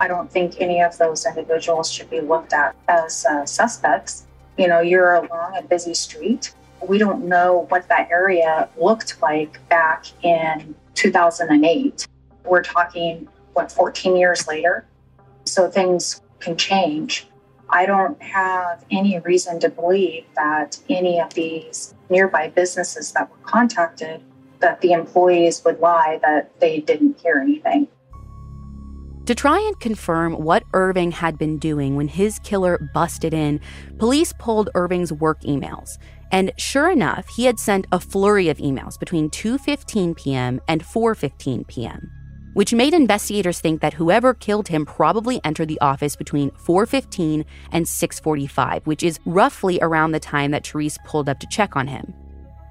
I 0.00 0.08
don't 0.08 0.30
think 0.30 0.60
any 0.60 0.82
of 0.82 0.98
those 0.98 1.26
individuals 1.26 1.90
should 1.90 2.10
be 2.10 2.20
looked 2.20 2.52
at 2.52 2.74
as 2.88 3.24
uh, 3.24 3.46
suspects. 3.46 4.27
You 4.58 4.66
know, 4.66 4.80
you're 4.80 5.14
along 5.14 5.56
a 5.56 5.62
busy 5.62 5.94
street. 5.94 6.52
We 6.86 6.98
don't 6.98 7.28
know 7.28 7.66
what 7.68 7.88
that 7.88 8.10
area 8.10 8.68
looked 8.76 9.22
like 9.22 9.66
back 9.68 10.06
in 10.24 10.74
2008. 10.94 12.06
We're 12.44 12.62
talking, 12.62 13.28
what, 13.52 13.70
14 13.70 14.16
years 14.16 14.48
later? 14.48 14.84
So 15.44 15.70
things 15.70 16.20
can 16.40 16.56
change. 16.56 17.28
I 17.70 17.86
don't 17.86 18.20
have 18.22 18.84
any 18.90 19.18
reason 19.20 19.60
to 19.60 19.68
believe 19.68 20.24
that 20.34 20.78
any 20.88 21.20
of 21.20 21.34
these 21.34 21.94
nearby 22.10 22.48
businesses 22.48 23.12
that 23.12 23.30
were 23.30 23.36
contacted 23.44 24.22
that 24.60 24.80
the 24.80 24.92
employees 24.92 25.64
would 25.64 25.78
lie 25.78 26.18
that 26.22 26.58
they 26.60 26.80
didn't 26.80 27.20
hear 27.20 27.36
anything. 27.36 27.86
To 29.28 29.34
try 29.34 29.60
and 29.60 29.78
confirm 29.78 30.32
what 30.32 30.64
Irving 30.72 31.10
had 31.10 31.36
been 31.36 31.58
doing 31.58 31.96
when 31.96 32.08
his 32.08 32.38
killer 32.38 32.78
busted 32.94 33.34
in, 33.34 33.60
police 33.98 34.32
pulled 34.38 34.70
Irving's 34.74 35.12
work 35.12 35.42
emails. 35.42 35.98
And 36.32 36.50
sure 36.56 36.90
enough, 36.90 37.28
he 37.28 37.44
had 37.44 37.60
sent 37.60 37.86
a 37.92 38.00
flurry 38.00 38.48
of 38.48 38.56
emails 38.56 38.98
between 38.98 39.28
2:15 39.28 40.16
p.m. 40.16 40.62
and 40.66 40.82
4:15 40.82 41.66
p.m 41.68 42.10
which 42.54 42.72
made 42.72 42.94
investigators 42.94 43.60
think 43.60 43.82
that 43.82 43.92
whoever 43.92 44.32
killed 44.32 44.66
him 44.66 44.86
probably 44.86 45.40
entered 45.44 45.68
the 45.68 45.80
office 45.80 46.16
between 46.16 46.50
4:15 46.52 47.44
and 47.70 47.84
6:45, 47.84 48.86
which 48.86 49.02
is 49.02 49.20
roughly 49.26 49.78
around 49.82 50.12
the 50.12 50.18
time 50.18 50.52
that 50.52 50.66
Therese 50.66 50.98
pulled 51.04 51.28
up 51.28 51.38
to 51.40 51.46
check 51.48 51.76
on 51.76 51.86
him. 51.86 52.14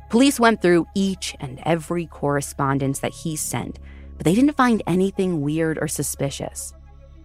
Police 0.09 0.39
went 0.39 0.61
through 0.61 0.87
each 0.95 1.35
and 1.39 1.61
every 1.65 2.07
correspondence 2.07 2.99
that 2.99 3.13
he 3.13 3.35
sent, 3.35 3.77
but 4.17 4.25
they 4.25 4.35
didn't 4.35 4.57
find 4.57 4.83
anything 4.87 5.41
weird 5.41 5.77
or 5.79 5.87
suspicious. 5.87 6.73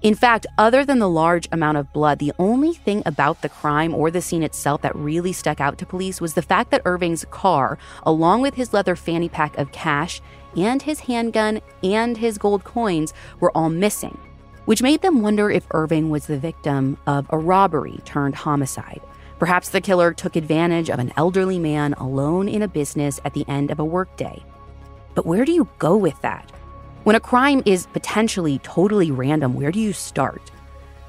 In 0.03 0.17
fact, 0.17 0.47
other 0.59 0.85
than 0.85 0.99
the 0.99 1.09
large 1.09 1.49
amount 1.53 1.79
of 1.79 1.93
blood, 1.93 2.19
the 2.19 2.33
only 2.41 2.73
thing 2.73 3.05
about 3.07 3.41
the 3.41 3.49
crime 3.49 3.95
or 3.95 4.11
the 4.11 4.21
scene 4.21 4.43
itself 4.43 4.83
that 4.83 4.97
really 4.97 5.33
stuck 5.33 5.61
out 5.61 5.79
to 5.79 5.87
police 5.87 6.21
was 6.21 6.35
the 6.35 6.43
fact 6.43 6.73
that 6.73 6.83
Irving's 6.85 7.25
car, 7.27 7.79
along 8.03 8.41
with 8.41 8.55
his 8.55 8.73
leather 8.73 8.97
fanny 8.97 9.29
pack 9.29 9.57
of 9.59 9.71
cash 9.71 10.21
and 10.57 10.83
his 10.83 10.99
handgun 11.01 11.61
and 11.85 12.17
his 12.17 12.37
gold 12.37 12.65
coins 12.65 13.15
were 13.39 13.57
all 13.57 13.71
missing, 13.71 14.19
which 14.65 14.83
made 14.83 15.03
them 15.03 15.23
wonder 15.23 15.51
if 15.51 15.69
Irving 15.71 16.11
was 16.11 16.27
the 16.27 16.39
victim 16.39 16.99
of 17.07 17.27
a 17.31 17.39
robbery 17.39 18.01
turned 18.05 18.35
homicide. 18.35 19.01
Perhaps 19.39 19.69
the 19.69 19.81
killer 19.81 20.13
took 20.13 20.35
advantage 20.35 20.91
of 20.91 20.99
an 20.99 21.13
elderly 21.17 21.61
man 21.61 21.95
alone 21.95 22.49
in 22.49 22.63
a 22.63 22.69
business 22.69 23.21
at 23.25 23.35
the 23.35 23.45
end 23.49 23.71
of 23.71 23.79
a 23.79 23.85
workday. 23.85 24.43
But 25.15 25.27
where 25.27 25.45
do 25.45 25.53
you 25.53 25.69
go 25.79 25.97
with 25.97 26.21
that? 26.23 26.51
When 27.05 27.17
a 27.17 27.21
crime 27.21 27.65
is 27.67 27.87
potentially 27.87 28.61
totally 28.61 29.11
random, 29.11 29.55
where 29.55 29.73
do 29.73 29.81
you 29.81 29.93
start? 29.93 30.53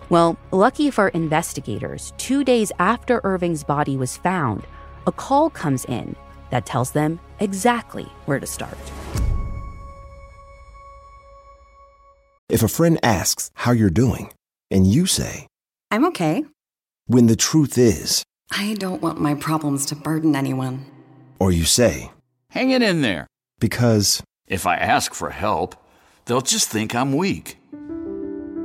Well, 0.09 0.39
lucky 0.49 0.89
for 0.89 1.09
investigators, 1.09 2.13
two 2.17 2.43
days 2.43 2.71
after 2.79 3.21
Irving's 3.23 3.63
body 3.63 3.95
was 3.95 4.17
found, 4.17 4.65
a 5.05 5.11
call 5.11 5.51
comes 5.51 5.85
in 5.85 6.15
that 6.49 6.65
tells 6.65 6.89
them 6.93 7.19
exactly 7.39 8.05
where 8.25 8.39
to 8.39 8.47
start. 8.47 8.77
If 12.49 12.63
a 12.63 12.67
friend 12.67 12.97
asks 13.03 13.51
how 13.53 13.71
you're 13.71 13.91
doing, 13.91 14.33
and 14.71 14.87
you 14.87 15.05
say, 15.05 15.45
I'm 15.91 16.05
okay, 16.05 16.43
when 17.05 17.27
the 17.27 17.35
truth 17.35 17.77
is, 17.77 18.23
I 18.49 18.73
don't 18.79 19.03
want 19.03 19.21
my 19.21 19.35
problems 19.35 19.85
to 19.87 19.95
burden 19.95 20.35
anyone. 20.35 20.87
Or 21.37 21.51
you 21.51 21.65
say, 21.65 22.11
Hang 22.49 22.71
it 22.71 22.81
in 22.81 23.01
there. 23.01 23.27
Because 23.59 24.23
if 24.47 24.65
I 24.65 24.75
ask 24.75 25.13
for 25.13 25.29
help, 25.29 25.75
they'll 26.25 26.41
just 26.41 26.69
think 26.69 26.95
I'm 26.95 27.13
weak. 27.13 27.57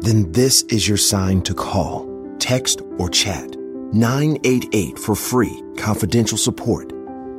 Then 0.00 0.32
this 0.32 0.62
is 0.64 0.86
your 0.86 0.96
sign 0.96 1.42
to 1.42 1.54
call, 1.54 2.06
text, 2.38 2.82
or 2.98 3.08
chat 3.08 3.56
988 3.92 4.98
for 4.98 5.14
free, 5.14 5.62
confidential 5.76 6.38
support. 6.38 6.92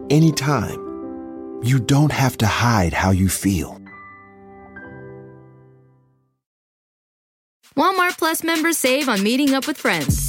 Anytime. 0.09 0.87
You 1.61 1.79
don't 1.79 2.11
have 2.11 2.37
to 2.37 2.47
hide 2.47 2.93
how 2.93 3.11
you 3.11 3.27
feel. 3.27 3.79
Walmart 7.75 8.17
Plus 8.17 8.43
members 8.43 8.77
save 8.77 9.07
on 9.09 9.23
meeting 9.23 9.53
up 9.53 9.67
with 9.67 9.77
friends. 9.77 10.28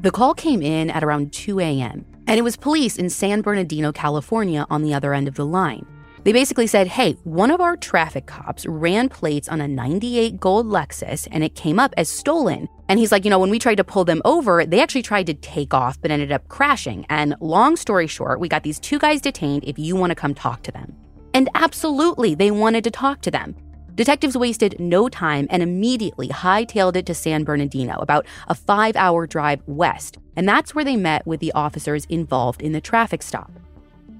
The 0.00 0.12
call 0.12 0.32
came 0.32 0.62
in 0.62 0.90
at 0.90 1.02
around 1.02 1.32
2 1.32 1.58
a.m., 1.58 2.04
and 2.28 2.38
it 2.38 2.42
was 2.42 2.56
police 2.56 2.98
in 2.98 3.10
San 3.10 3.40
Bernardino, 3.40 3.90
California, 3.90 4.64
on 4.70 4.82
the 4.82 4.94
other 4.94 5.12
end 5.12 5.26
of 5.26 5.34
the 5.34 5.44
line. 5.44 5.84
They 6.22 6.32
basically 6.32 6.68
said, 6.68 6.86
hey, 6.86 7.14
one 7.24 7.50
of 7.50 7.60
our 7.60 7.76
traffic 7.76 8.26
cops 8.26 8.64
ran 8.66 9.08
plates 9.08 9.48
on 9.48 9.60
a 9.60 9.66
98 9.66 10.38
gold 10.38 10.66
Lexus 10.66 11.26
and 11.32 11.42
it 11.42 11.56
came 11.56 11.80
up 11.80 11.94
as 11.96 12.08
stolen. 12.08 12.68
And 12.88 13.00
he's 13.00 13.10
like, 13.10 13.24
you 13.24 13.30
know, 13.30 13.38
when 13.38 13.50
we 13.50 13.58
tried 13.58 13.76
to 13.76 13.84
pull 13.84 14.04
them 14.04 14.22
over, 14.24 14.64
they 14.64 14.80
actually 14.80 15.02
tried 15.02 15.26
to 15.26 15.34
take 15.34 15.74
off 15.74 16.00
but 16.00 16.10
ended 16.10 16.30
up 16.30 16.46
crashing. 16.48 17.06
And 17.08 17.34
long 17.40 17.76
story 17.76 18.06
short, 18.06 18.40
we 18.40 18.48
got 18.48 18.62
these 18.62 18.78
two 18.78 18.98
guys 18.98 19.20
detained 19.20 19.64
if 19.64 19.78
you 19.78 19.96
want 19.96 20.10
to 20.10 20.14
come 20.14 20.34
talk 20.34 20.62
to 20.64 20.72
them. 20.72 20.94
And 21.34 21.48
absolutely, 21.54 22.34
they 22.34 22.50
wanted 22.50 22.84
to 22.84 22.90
talk 22.90 23.20
to 23.22 23.30
them. 23.30 23.56
Detectives 23.98 24.36
wasted 24.36 24.78
no 24.78 25.08
time 25.08 25.48
and 25.50 25.60
immediately 25.60 26.28
hightailed 26.28 26.94
it 26.94 27.04
to 27.06 27.14
San 27.14 27.42
Bernardino, 27.42 27.96
about 27.98 28.26
a 28.46 28.54
five 28.54 28.94
hour 28.94 29.26
drive 29.26 29.60
west, 29.66 30.18
and 30.36 30.48
that's 30.48 30.72
where 30.72 30.84
they 30.84 30.94
met 30.94 31.26
with 31.26 31.40
the 31.40 31.50
officers 31.50 32.04
involved 32.04 32.62
in 32.62 32.70
the 32.70 32.80
traffic 32.80 33.24
stop. 33.24 33.50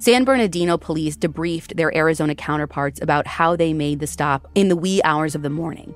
San 0.01 0.25
Bernardino 0.25 0.79
police 0.79 1.17
debriefed 1.17 1.77
their 1.77 1.97
Arizona 1.97 2.35
counterparts 2.35 3.01
about 3.01 3.29
how 3.29 3.55
they 3.55 3.73
made 3.73 4.01
the 4.01 4.09
stop 4.09 4.49
in 4.57 4.67
the 4.67 4.75
wee 4.75 5.01
hours 5.05 5.37
of 5.37 5.43
the 5.43 5.49
morning. 5.49 5.95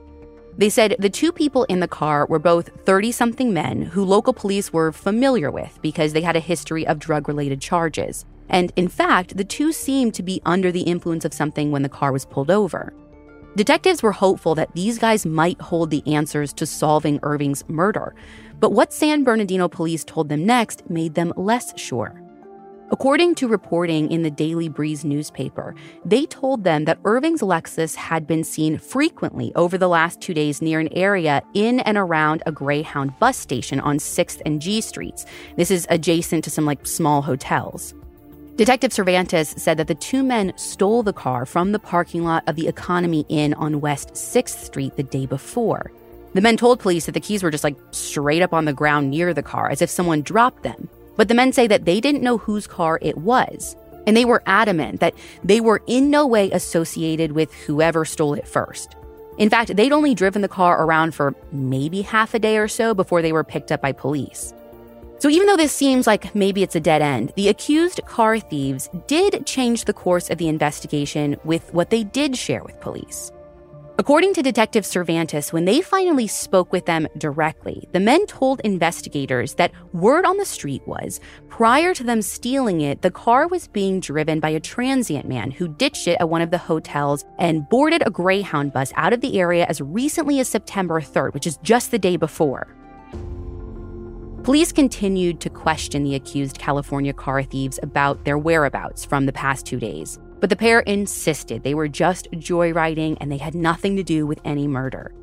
They 0.56 0.70
said 0.70 0.94
the 1.00 1.10
two 1.10 1.32
people 1.32 1.64
in 1.64 1.80
the 1.80 1.88
car 1.88 2.24
were 2.26 2.38
both 2.38 2.70
30 2.86 3.10
something 3.10 3.52
men 3.52 3.82
who 3.82 4.04
local 4.04 4.32
police 4.32 4.72
were 4.72 4.92
familiar 4.92 5.50
with 5.50 5.76
because 5.82 6.12
they 6.12 6.22
had 6.22 6.36
a 6.36 6.40
history 6.40 6.86
of 6.86 7.00
drug 7.00 7.26
related 7.26 7.60
charges. 7.60 8.26
And 8.48 8.72
in 8.76 8.86
fact, 8.86 9.36
the 9.36 9.44
two 9.44 9.72
seemed 9.72 10.14
to 10.14 10.22
be 10.22 10.40
under 10.46 10.70
the 10.70 10.82
influence 10.82 11.24
of 11.24 11.34
something 11.34 11.72
when 11.72 11.82
the 11.82 11.88
car 11.88 12.12
was 12.12 12.24
pulled 12.24 12.50
over. 12.50 12.92
Detectives 13.54 14.02
were 14.02 14.12
hopeful 14.12 14.54
that 14.54 14.74
these 14.74 14.98
guys 14.98 15.26
might 15.26 15.60
hold 15.60 15.90
the 15.90 16.02
answers 16.06 16.54
to 16.54 16.64
solving 16.64 17.20
Irving's 17.22 17.68
murder, 17.68 18.14
but 18.58 18.72
what 18.72 18.94
San 18.94 19.24
Bernardino 19.24 19.68
police 19.68 20.04
told 20.04 20.30
them 20.30 20.46
next 20.46 20.88
made 20.88 21.14
them 21.14 21.34
less 21.36 21.78
sure. 21.78 22.18
According 22.90 23.34
to 23.36 23.48
reporting 23.48 24.10
in 24.10 24.22
the 24.22 24.30
Daily 24.30 24.70
Breeze 24.70 25.04
newspaper, 25.04 25.74
they 26.02 26.24
told 26.24 26.64
them 26.64 26.86
that 26.86 26.98
Irving's 27.04 27.42
Lexus 27.42 27.94
had 27.94 28.26
been 28.26 28.42
seen 28.42 28.78
frequently 28.78 29.52
over 29.54 29.76
the 29.76 29.88
last 29.88 30.22
two 30.22 30.32
days 30.32 30.62
near 30.62 30.80
an 30.80 30.92
area 30.92 31.42
in 31.52 31.80
and 31.80 31.98
around 31.98 32.42
a 32.46 32.52
Greyhound 32.52 33.18
bus 33.18 33.36
station 33.36 33.80
on 33.80 33.98
6th 33.98 34.40
and 34.46 34.62
G 34.62 34.80
Streets. 34.80 35.26
This 35.56 35.70
is 35.70 35.86
adjacent 35.90 36.44
to 36.44 36.50
some 36.50 36.64
like 36.64 36.86
small 36.86 37.20
hotels. 37.20 37.94
Detective 38.62 38.92
Cervantes 38.92 39.54
said 39.56 39.76
that 39.78 39.88
the 39.88 39.94
two 39.96 40.22
men 40.22 40.52
stole 40.54 41.02
the 41.02 41.12
car 41.12 41.44
from 41.44 41.72
the 41.72 41.80
parking 41.80 42.22
lot 42.22 42.44
of 42.46 42.54
the 42.54 42.68
Economy 42.68 43.26
Inn 43.28 43.54
on 43.54 43.80
West 43.80 44.12
6th 44.12 44.64
Street 44.64 44.94
the 44.94 45.02
day 45.02 45.26
before. 45.26 45.90
The 46.34 46.40
men 46.40 46.56
told 46.56 46.78
police 46.78 47.06
that 47.06 47.12
the 47.12 47.18
keys 47.18 47.42
were 47.42 47.50
just 47.50 47.64
like 47.64 47.76
straight 47.90 48.40
up 48.40 48.52
on 48.52 48.64
the 48.64 48.72
ground 48.72 49.10
near 49.10 49.34
the 49.34 49.42
car, 49.42 49.68
as 49.68 49.82
if 49.82 49.90
someone 49.90 50.22
dropped 50.22 50.62
them. 50.62 50.88
But 51.16 51.26
the 51.26 51.34
men 51.34 51.52
say 51.52 51.66
that 51.66 51.86
they 51.86 52.00
didn't 52.00 52.22
know 52.22 52.38
whose 52.38 52.68
car 52.68 53.00
it 53.02 53.18
was. 53.18 53.74
And 54.06 54.16
they 54.16 54.24
were 54.24 54.44
adamant 54.46 55.00
that 55.00 55.14
they 55.42 55.60
were 55.60 55.82
in 55.88 56.08
no 56.08 56.24
way 56.24 56.48
associated 56.52 57.32
with 57.32 57.52
whoever 57.52 58.04
stole 58.04 58.34
it 58.34 58.46
first. 58.46 58.94
In 59.38 59.50
fact, 59.50 59.74
they'd 59.74 59.90
only 59.90 60.14
driven 60.14 60.40
the 60.40 60.46
car 60.46 60.80
around 60.84 61.16
for 61.16 61.34
maybe 61.50 62.02
half 62.02 62.32
a 62.32 62.38
day 62.38 62.58
or 62.58 62.68
so 62.68 62.94
before 62.94 63.22
they 63.22 63.32
were 63.32 63.42
picked 63.42 63.72
up 63.72 63.82
by 63.82 63.90
police. 63.90 64.54
So, 65.22 65.28
even 65.28 65.46
though 65.46 65.56
this 65.56 65.70
seems 65.70 66.08
like 66.08 66.34
maybe 66.34 66.64
it's 66.64 66.74
a 66.74 66.80
dead 66.80 67.00
end, 67.00 67.32
the 67.36 67.46
accused 67.46 68.00
car 68.06 68.40
thieves 68.40 68.90
did 69.06 69.46
change 69.46 69.84
the 69.84 69.92
course 69.92 70.28
of 70.30 70.38
the 70.38 70.48
investigation 70.48 71.36
with 71.44 71.72
what 71.72 71.90
they 71.90 72.02
did 72.02 72.36
share 72.36 72.64
with 72.64 72.80
police. 72.80 73.30
According 74.00 74.34
to 74.34 74.42
Detective 74.42 74.84
Cervantes, 74.84 75.52
when 75.52 75.64
they 75.64 75.80
finally 75.80 76.26
spoke 76.26 76.72
with 76.72 76.86
them 76.86 77.06
directly, 77.18 77.88
the 77.92 78.00
men 78.00 78.26
told 78.26 78.62
investigators 78.64 79.54
that 79.54 79.70
word 79.92 80.24
on 80.24 80.38
the 80.38 80.44
street 80.44 80.82
was 80.88 81.20
prior 81.48 81.94
to 81.94 82.02
them 82.02 82.20
stealing 82.20 82.80
it, 82.80 83.02
the 83.02 83.10
car 83.12 83.46
was 83.46 83.68
being 83.68 84.00
driven 84.00 84.40
by 84.40 84.48
a 84.48 84.58
transient 84.58 85.28
man 85.28 85.52
who 85.52 85.68
ditched 85.68 86.08
it 86.08 86.16
at 86.18 86.30
one 86.30 86.42
of 86.42 86.50
the 86.50 86.58
hotels 86.58 87.24
and 87.38 87.68
boarded 87.68 88.02
a 88.04 88.10
Greyhound 88.10 88.72
bus 88.72 88.92
out 88.96 89.12
of 89.12 89.20
the 89.20 89.38
area 89.38 89.66
as 89.68 89.80
recently 89.80 90.40
as 90.40 90.48
September 90.48 91.00
3rd, 91.00 91.32
which 91.32 91.46
is 91.46 91.58
just 91.58 91.92
the 91.92 91.98
day 92.00 92.16
before. 92.16 92.66
Police 94.44 94.72
continued 94.72 95.38
to 95.40 95.50
question 95.50 96.02
the 96.02 96.16
accused 96.16 96.58
California 96.58 97.12
car 97.12 97.44
thieves 97.44 97.78
about 97.80 98.24
their 98.24 98.36
whereabouts 98.36 99.04
from 99.04 99.24
the 99.24 99.32
past 99.32 99.64
two 99.64 99.78
days. 99.78 100.18
But 100.40 100.50
the 100.50 100.56
pair 100.56 100.80
insisted 100.80 101.62
they 101.62 101.74
were 101.74 101.86
just 101.86 102.28
joyriding 102.32 103.16
and 103.20 103.30
they 103.30 103.36
had 103.36 103.54
nothing 103.54 103.94
to 103.94 104.02
do 104.02 104.26
with 104.26 104.40
any 104.44 104.66
murder. 104.66 105.14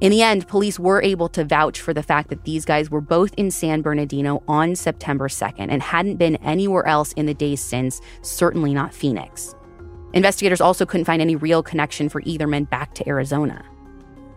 In 0.00 0.10
the 0.10 0.22
end, 0.22 0.48
police 0.48 0.76
were 0.76 1.00
able 1.00 1.28
to 1.28 1.44
vouch 1.44 1.80
for 1.80 1.94
the 1.94 2.02
fact 2.02 2.30
that 2.30 2.42
these 2.42 2.64
guys 2.64 2.90
were 2.90 3.00
both 3.00 3.32
in 3.36 3.52
San 3.52 3.80
Bernardino 3.80 4.42
on 4.48 4.74
September 4.74 5.28
2nd 5.28 5.68
and 5.70 5.80
hadn't 5.80 6.16
been 6.16 6.34
anywhere 6.36 6.86
else 6.88 7.12
in 7.12 7.26
the 7.26 7.34
days 7.34 7.60
since, 7.60 8.00
certainly 8.22 8.74
not 8.74 8.92
Phoenix. 8.92 9.54
Investigators 10.14 10.60
also 10.60 10.84
couldn't 10.84 11.04
find 11.04 11.22
any 11.22 11.36
real 11.36 11.62
connection 11.62 12.08
for 12.08 12.22
either 12.24 12.48
men 12.48 12.64
back 12.64 12.92
to 12.94 13.08
Arizona. 13.08 13.64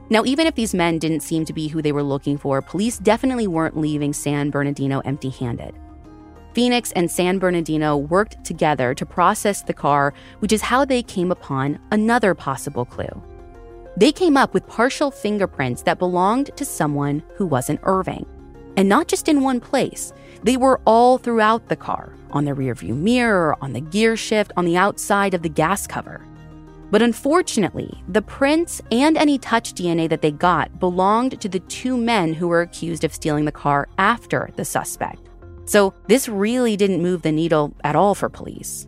Now, 0.09 0.23
even 0.25 0.47
if 0.47 0.55
these 0.55 0.73
men 0.73 0.99
didn't 0.99 1.21
seem 1.21 1.45
to 1.45 1.53
be 1.53 1.67
who 1.67 1.81
they 1.81 1.91
were 1.91 2.03
looking 2.03 2.37
for, 2.37 2.61
police 2.61 2.97
definitely 2.97 3.47
weren't 3.47 3.77
leaving 3.77 4.11
San 4.11 4.49
Bernardino 4.49 4.99
empty 5.05 5.29
handed. 5.29 5.73
Phoenix 6.53 6.91
and 6.93 7.09
San 7.09 7.39
Bernardino 7.39 7.95
worked 7.95 8.43
together 8.43 8.93
to 8.93 9.05
process 9.05 9.61
the 9.61 9.73
car, 9.73 10.13
which 10.39 10.51
is 10.51 10.61
how 10.61 10.83
they 10.83 11.01
came 11.01 11.31
upon 11.31 11.79
another 11.91 12.35
possible 12.35 12.83
clue. 12.83 13.23
They 13.95 14.11
came 14.11 14.35
up 14.35 14.53
with 14.53 14.67
partial 14.67 15.11
fingerprints 15.11 15.83
that 15.83 15.99
belonged 15.99 16.55
to 16.57 16.65
someone 16.65 17.23
who 17.35 17.45
wasn't 17.45 17.79
Irving. 17.83 18.25
And 18.77 18.87
not 18.87 19.07
just 19.07 19.27
in 19.27 19.41
one 19.41 19.59
place, 19.59 20.13
they 20.43 20.57
were 20.57 20.81
all 20.85 21.17
throughout 21.17 21.69
the 21.69 21.75
car 21.75 22.13
on 22.31 22.45
the 22.45 22.51
rearview 22.51 22.95
mirror, 22.95 23.57
on 23.61 23.73
the 23.73 23.81
gear 23.81 24.15
shift, 24.15 24.51
on 24.55 24.65
the 24.65 24.77
outside 24.77 25.33
of 25.33 25.41
the 25.41 25.49
gas 25.49 25.87
cover. 25.87 26.25
But 26.91 27.01
unfortunately, 27.01 28.03
the 28.09 28.21
prints 28.21 28.81
and 28.91 29.17
any 29.17 29.37
touch 29.39 29.73
DNA 29.73 30.09
that 30.09 30.21
they 30.21 30.31
got 30.31 30.79
belonged 30.79 31.39
to 31.39 31.47
the 31.49 31.61
two 31.61 31.97
men 31.97 32.33
who 32.33 32.49
were 32.49 32.61
accused 32.61 33.05
of 33.05 33.13
stealing 33.13 33.45
the 33.45 33.51
car 33.51 33.87
after 33.97 34.51
the 34.57 34.65
suspect. 34.65 35.29
So 35.65 35.93
this 36.07 36.27
really 36.27 36.75
didn't 36.75 37.01
move 37.01 37.21
the 37.21 37.31
needle 37.31 37.73
at 37.85 37.95
all 37.95 38.13
for 38.13 38.27
police. 38.27 38.87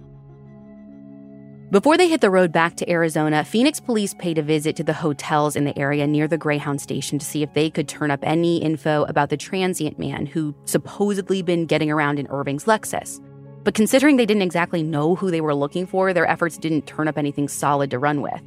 Before 1.72 1.98
they 1.98 2.08
hit 2.08 2.22
the 2.22 2.30
road 2.30 2.52
back 2.52 2.76
to 2.76 2.90
Arizona, 2.92 3.44
Phoenix 3.44 3.80
police 3.80 4.14
paid 4.14 4.38
a 4.38 4.44
visit 4.44 4.76
to 4.76 4.84
the 4.84 4.94
hotels 4.94 5.56
in 5.56 5.64
the 5.64 5.76
area 5.80 6.06
near 6.06 6.28
the 6.28 6.38
Greyhound 6.38 6.80
station 6.82 7.18
to 7.18 7.26
see 7.26 7.42
if 7.42 7.54
they 7.54 7.70
could 7.70 7.88
turn 7.88 8.12
up 8.12 8.20
any 8.22 8.58
info 8.62 9.06
about 9.06 9.30
the 9.30 9.38
transient 9.38 9.98
man 9.98 10.28
who 10.28 10.54
supposedly 10.66 11.42
been 11.42 11.66
getting 11.66 11.90
around 11.90 12.20
in 12.20 12.28
Irving's 12.28 12.66
Lexus. 12.66 13.20
But 13.64 13.76
considering 13.76 14.18
they 14.18 14.26
didn't 14.26 14.44
exactly 14.44 14.84
know 14.84 15.16
who 15.16 15.32
they 15.32 15.42
were 15.42 15.56
looking 15.56 15.86
for, 15.86 16.14
their 16.14 16.28
efforts 16.28 16.58
didn't 16.58 16.88
turn 16.88 17.08
up 17.08 17.18
anything 17.18 17.48
solid 17.48 17.92
to 17.92 18.00
run 18.00 18.22
with. 18.22 18.42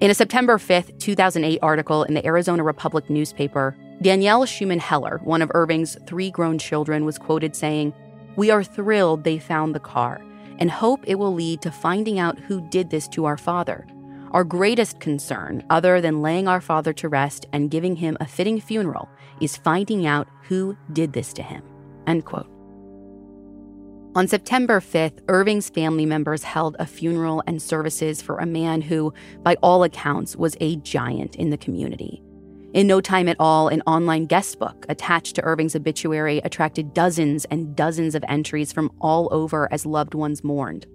In 0.00 0.10
a 0.10 0.14
September 0.14 0.58
5th, 0.58 0.98
2008 0.98 1.58
article 1.62 2.02
in 2.02 2.14
the 2.14 2.26
Arizona 2.26 2.64
Republic 2.64 3.08
newspaper, 3.08 3.76
Danielle 4.02 4.44
Shuman 4.44 4.80
Heller, 4.80 5.20
one 5.22 5.40
of 5.40 5.52
Irving's 5.54 5.96
three 6.06 6.30
grown 6.30 6.58
children, 6.58 7.04
was 7.04 7.16
quoted 7.16 7.54
saying, 7.54 7.94
We 8.36 8.50
are 8.50 8.64
thrilled 8.64 9.22
they 9.22 9.38
found 9.38 9.74
the 9.74 9.80
car 9.80 10.20
and 10.58 10.70
hope 10.70 11.00
it 11.06 11.16
will 11.16 11.34
lead 11.34 11.62
to 11.62 11.70
finding 11.70 12.18
out 12.18 12.38
who 12.38 12.60
did 12.70 12.90
this 12.90 13.08
to 13.08 13.24
our 13.24 13.36
father. 13.36 13.86
Our 14.32 14.44
greatest 14.44 14.98
concern, 15.00 15.64
other 15.70 16.00
than 16.00 16.22
laying 16.22 16.48
our 16.48 16.60
father 16.60 16.92
to 16.94 17.08
rest 17.08 17.46
and 17.52 17.70
giving 17.70 17.96
him 17.96 18.16
a 18.20 18.26
fitting 18.26 18.60
funeral, 18.60 19.08
is 19.40 19.56
finding 19.56 20.06
out 20.06 20.28
who 20.48 20.76
did 20.92 21.12
this 21.12 21.32
to 21.34 21.42
him. 21.42 21.62
End 22.06 22.24
quote. 22.24 22.53
On 24.16 24.28
September 24.28 24.78
5th, 24.78 25.18
Irving's 25.26 25.68
family 25.68 26.06
members 26.06 26.44
held 26.44 26.76
a 26.78 26.86
funeral 26.86 27.42
and 27.48 27.60
services 27.60 28.22
for 28.22 28.38
a 28.38 28.46
man 28.46 28.80
who, 28.80 29.12
by 29.42 29.56
all 29.60 29.82
accounts, 29.82 30.36
was 30.36 30.56
a 30.60 30.76
giant 30.76 31.34
in 31.34 31.50
the 31.50 31.56
community. 31.56 32.22
In 32.74 32.86
no 32.86 33.00
time 33.00 33.28
at 33.28 33.36
all, 33.40 33.66
an 33.66 33.82
online 33.88 34.26
guest 34.26 34.60
book 34.60 34.86
attached 34.88 35.34
to 35.34 35.42
Irving's 35.42 35.74
obituary 35.74 36.38
attracted 36.44 36.94
dozens 36.94 37.44
and 37.46 37.74
dozens 37.74 38.14
of 38.14 38.24
entries 38.28 38.72
from 38.72 38.92
all 39.00 39.28
over 39.32 39.68
as 39.72 39.84
loved 39.84 40.14
ones 40.14 40.44
mourned. 40.44 40.86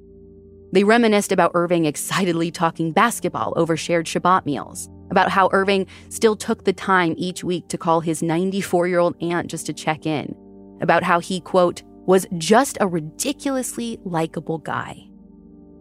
They 0.71 0.85
reminisced 0.85 1.33
about 1.33 1.51
Irving 1.55 1.83
excitedly 1.83 2.51
talking 2.51 2.93
basketball 2.93 3.51
over 3.57 3.75
shared 3.75 4.05
Shabbat 4.05 4.45
meals, 4.45 4.87
about 5.11 5.29
how 5.29 5.49
Irving 5.51 5.87
still 6.07 6.37
took 6.37 6.63
the 6.63 6.71
time 6.71 7.15
each 7.17 7.43
week 7.43 7.67
to 7.67 7.77
call 7.77 7.99
his 7.99 8.23
94 8.23 8.87
year 8.87 8.99
old 8.99 9.21
aunt 9.21 9.51
just 9.51 9.65
to 9.65 9.73
check 9.73 10.05
in, 10.05 10.33
about 10.79 11.03
how 11.03 11.19
he, 11.19 11.41
quote, 11.41 11.83
was 12.05 12.27
just 12.37 12.77
a 12.79 12.87
ridiculously 12.87 13.99
likable 14.03 14.57
guy. 14.57 15.09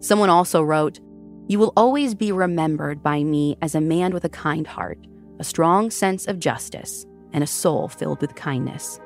Someone 0.01 0.31
also 0.31 0.63
wrote, 0.63 1.01
You 1.49 1.59
will 1.59 1.73
always 1.77 2.15
be 2.15 2.33
remembered 2.33 3.03
by 3.03 3.25
me 3.25 3.57
as 3.63 3.75
a 3.75 3.81
man 3.81 4.13
with 4.13 4.25
a 4.25 4.29
kind 4.29 4.67
heart, 4.67 4.99
a 5.39 5.45
strong 5.45 5.91
sense 5.91 6.27
of 6.27 6.39
justice, 6.39 7.07
and 7.33 7.43
a 7.43 7.47
soul 7.47 7.89
filled 7.89 8.21
with 8.21 8.35
kindness. 8.35 9.01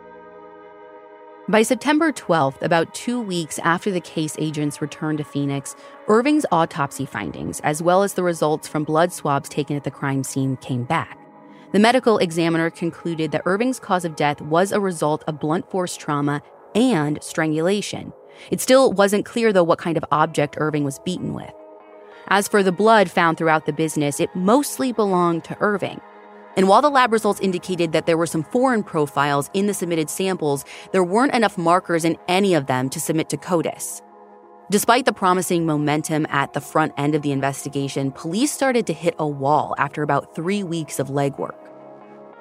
By 1.49 1.63
September 1.63 2.13
12th, 2.13 2.63
about 2.63 2.95
two 2.95 3.21
weeks 3.21 3.59
after 3.59 3.91
the 3.91 4.01
case 4.01 4.37
agents 4.39 4.81
returned 4.81 5.19
to 5.19 5.25
Phoenix, 5.25 5.75
Irving's 6.07 6.47
autopsy 6.53 7.05
findings, 7.05 7.59
as 7.61 7.83
well 7.83 8.05
as 8.05 8.15
the 8.15 8.23
results 8.23 8.69
from 8.69 8.85
blood 8.85 9.13
swabs 9.13 9.49
taken 9.49 9.77
at 9.77 9.83
the 9.83 9.91
crime 9.91 10.23
scene, 10.23 10.57
came 10.59 10.85
back. 10.85 11.19
The 11.73 11.81
medical 11.81 12.19
examiner 12.19 12.71
concluded 12.71 13.33
that 13.33 13.43
Irving's 13.45 13.81
cause 13.81 14.05
of 14.05 14.15
death 14.15 14.41
was 14.41 14.71
a 14.71 14.81
result 14.81 15.25
of 15.27 15.41
blunt 15.41 15.69
force 15.69 15.97
trauma 15.97 16.43
and 16.75 17.23
strangulation. 17.23 18.13
It 18.51 18.61
still 18.61 18.93
wasn't 18.93 19.25
clear, 19.25 19.53
though, 19.53 19.65
what 19.65 19.79
kind 19.79 19.97
of 19.97 20.05
object 20.11 20.57
Irving 20.59 20.85
was 20.85 20.99
beaten 21.01 21.35
with. 21.35 21.53
As 22.29 22.49
for 22.49 22.63
the 22.63 22.73
blood 22.73 23.11
found 23.11 23.37
throughout 23.37 23.67
the 23.67 23.73
business, 23.73 24.21
it 24.21 24.35
mostly 24.35 24.93
belonged 24.93 25.45
to 25.45 25.57
Irving. 25.61 26.01
And 26.57 26.69
while 26.69 26.83
the 26.83 26.91
lab 26.91 27.13
results 27.13 27.41
indicated 27.41 27.93
that 27.93 28.07
there 28.07 28.19
were 28.19 28.27
some 28.27 28.45
foreign 28.45 28.83
profiles 28.83 29.51
in 29.55 29.67
the 29.67 29.75
submitted 29.75 30.11
samples, 30.11 30.65
there 30.93 31.05
weren't 31.05 31.35
enough 31.35 31.57
markers 31.57 32.05
in 32.05 32.19
any 32.29 32.55
of 32.55 32.67
them 32.67 32.91
to 32.91 33.01
submit 33.01 33.29
to 33.31 33.37
CODIS. 33.37 34.03
Despite 34.71 35.05
the 35.05 35.13
promising 35.13 35.67
momentum 35.67 36.27
at 36.31 36.53
the 36.53 36.61
front 36.61 36.93
end 36.97 37.15
of 37.15 37.23
the 37.23 37.33
investigation, 37.33 38.13
police 38.13 38.53
started 38.53 38.87
to 38.87 38.93
hit 38.93 39.15
a 39.19 39.27
wall 39.27 39.75
after 39.77 40.03
about 40.03 40.35
three 40.35 40.63
weeks 40.63 40.99
of 40.99 41.09
legwork. 41.09 41.62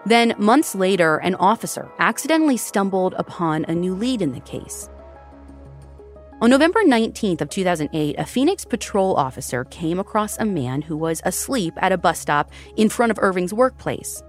Then, 0.05 0.33
months 0.37 0.73
later, 0.73 1.17
an 1.17 1.35
officer 1.35 1.91
accidentally 1.99 2.57
stumbled 2.57 3.13
upon 3.17 3.65
a 3.65 3.75
new 3.75 3.93
lead 3.93 4.21
in 4.21 4.31
the 4.31 4.39
case. 4.39 4.89
On 6.41 6.49
November 6.49 6.81
19th 6.83 7.41
of 7.41 7.49
2008, 7.49 8.15
a 8.17 8.25
Phoenix 8.25 8.65
patrol 8.65 9.15
officer 9.15 9.63
came 9.65 9.99
across 9.99 10.39
a 10.39 10.45
man 10.45 10.81
who 10.81 10.97
was 10.97 11.21
asleep 11.23 11.75
at 11.77 11.91
a 11.91 11.99
bus 11.99 12.19
stop 12.19 12.51
in 12.77 12.89
front 12.89 13.11
of 13.11 13.19
Irving's 13.19 13.53
workplace. 13.53 14.23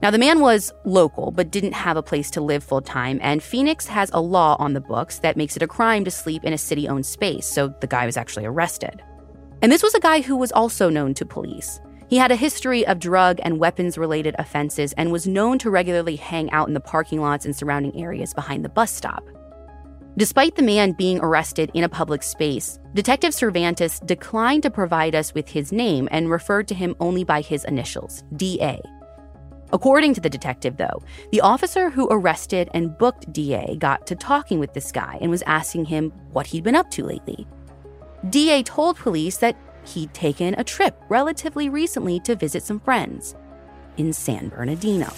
Now, 0.00 0.10
the 0.10 0.18
man 0.18 0.40
was 0.40 0.72
local 0.86 1.30
but 1.30 1.50
didn't 1.50 1.74
have 1.74 1.98
a 1.98 2.02
place 2.02 2.30
to 2.30 2.40
live 2.40 2.64
full 2.64 2.80
time, 2.80 3.18
and 3.20 3.42
Phoenix 3.42 3.86
has 3.86 4.10
a 4.14 4.22
law 4.22 4.56
on 4.58 4.72
the 4.72 4.80
books 4.80 5.18
that 5.18 5.36
makes 5.36 5.54
it 5.54 5.62
a 5.62 5.66
crime 5.66 6.02
to 6.06 6.10
sleep 6.10 6.44
in 6.44 6.54
a 6.54 6.58
city 6.58 6.88
owned 6.88 7.04
space, 7.04 7.46
so 7.46 7.68
the 7.82 7.86
guy 7.86 8.06
was 8.06 8.16
actually 8.16 8.46
arrested. 8.46 9.02
And 9.60 9.70
this 9.70 9.82
was 9.82 9.94
a 9.94 10.00
guy 10.00 10.22
who 10.22 10.38
was 10.38 10.52
also 10.52 10.88
known 10.88 11.12
to 11.12 11.26
police. 11.26 11.78
He 12.10 12.16
had 12.16 12.32
a 12.32 12.36
history 12.36 12.84
of 12.88 12.98
drug 12.98 13.38
and 13.44 13.60
weapons 13.60 13.96
related 13.96 14.34
offenses 14.36 14.92
and 14.94 15.12
was 15.12 15.28
known 15.28 15.60
to 15.60 15.70
regularly 15.70 16.16
hang 16.16 16.50
out 16.50 16.66
in 16.66 16.74
the 16.74 16.80
parking 16.80 17.20
lots 17.20 17.44
and 17.44 17.54
surrounding 17.54 17.96
areas 18.02 18.34
behind 18.34 18.64
the 18.64 18.68
bus 18.68 18.90
stop. 18.90 19.24
Despite 20.16 20.56
the 20.56 20.62
man 20.64 20.90
being 20.90 21.20
arrested 21.20 21.70
in 21.72 21.84
a 21.84 21.88
public 21.88 22.24
space, 22.24 22.80
Detective 22.94 23.32
Cervantes 23.32 24.00
declined 24.00 24.64
to 24.64 24.72
provide 24.72 25.14
us 25.14 25.32
with 25.34 25.48
his 25.48 25.70
name 25.70 26.08
and 26.10 26.28
referred 26.28 26.66
to 26.66 26.74
him 26.74 26.96
only 26.98 27.22
by 27.22 27.42
his 27.42 27.64
initials, 27.66 28.24
DA. 28.34 28.80
According 29.72 30.14
to 30.14 30.20
the 30.20 30.28
detective, 30.28 30.78
though, 30.78 31.04
the 31.30 31.42
officer 31.42 31.90
who 31.90 32.08
arrested 32.10 32.68
and 32.74 32.98
booked 32.98 33.32
DA 33.32 33.76
got 33.76 34.08
to 34.08 34.16
talking 34.16 34.58
with 34.58 34.74
this 34.74 34.90
guy 34.90 35.16
and 35.20 35.30
was 35.30 35.44
asking 35.46 35.84
him 35.84 36.10
what 36.32 36.48
he'd 36.48 36.64
been 36.64 36.74
up 36.74 36.90
to 36.90 37.04
lately. 37.04 37.46
DA 38.30 38.64
told 38.64 38.96
police 38.96 39.36
that 39.36 39.56
he'd 39.84 40.12
taken 40.14 40.54
a 40.54 40.64
trip 40.64 41.00
relatively 41.08 41.68
recently 41.68 42.20
to 42.20 42.36
visit 42.36 42.62
some 42.62 42.80
friends 42.80 43.34
in 43.96 44.12
San 44.12 44.48
Bernardino. 44.48 45.12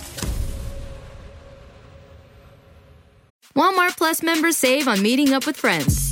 Walmart 3.55 3.97
Plus 3.97 4.23
members 4.23 4.57
save 4.57 4.89
on 4.89 5.03
meeting 5.03 5.33
up 5.35 5.47
with 5.47 5.57
friends. 5.57 6.12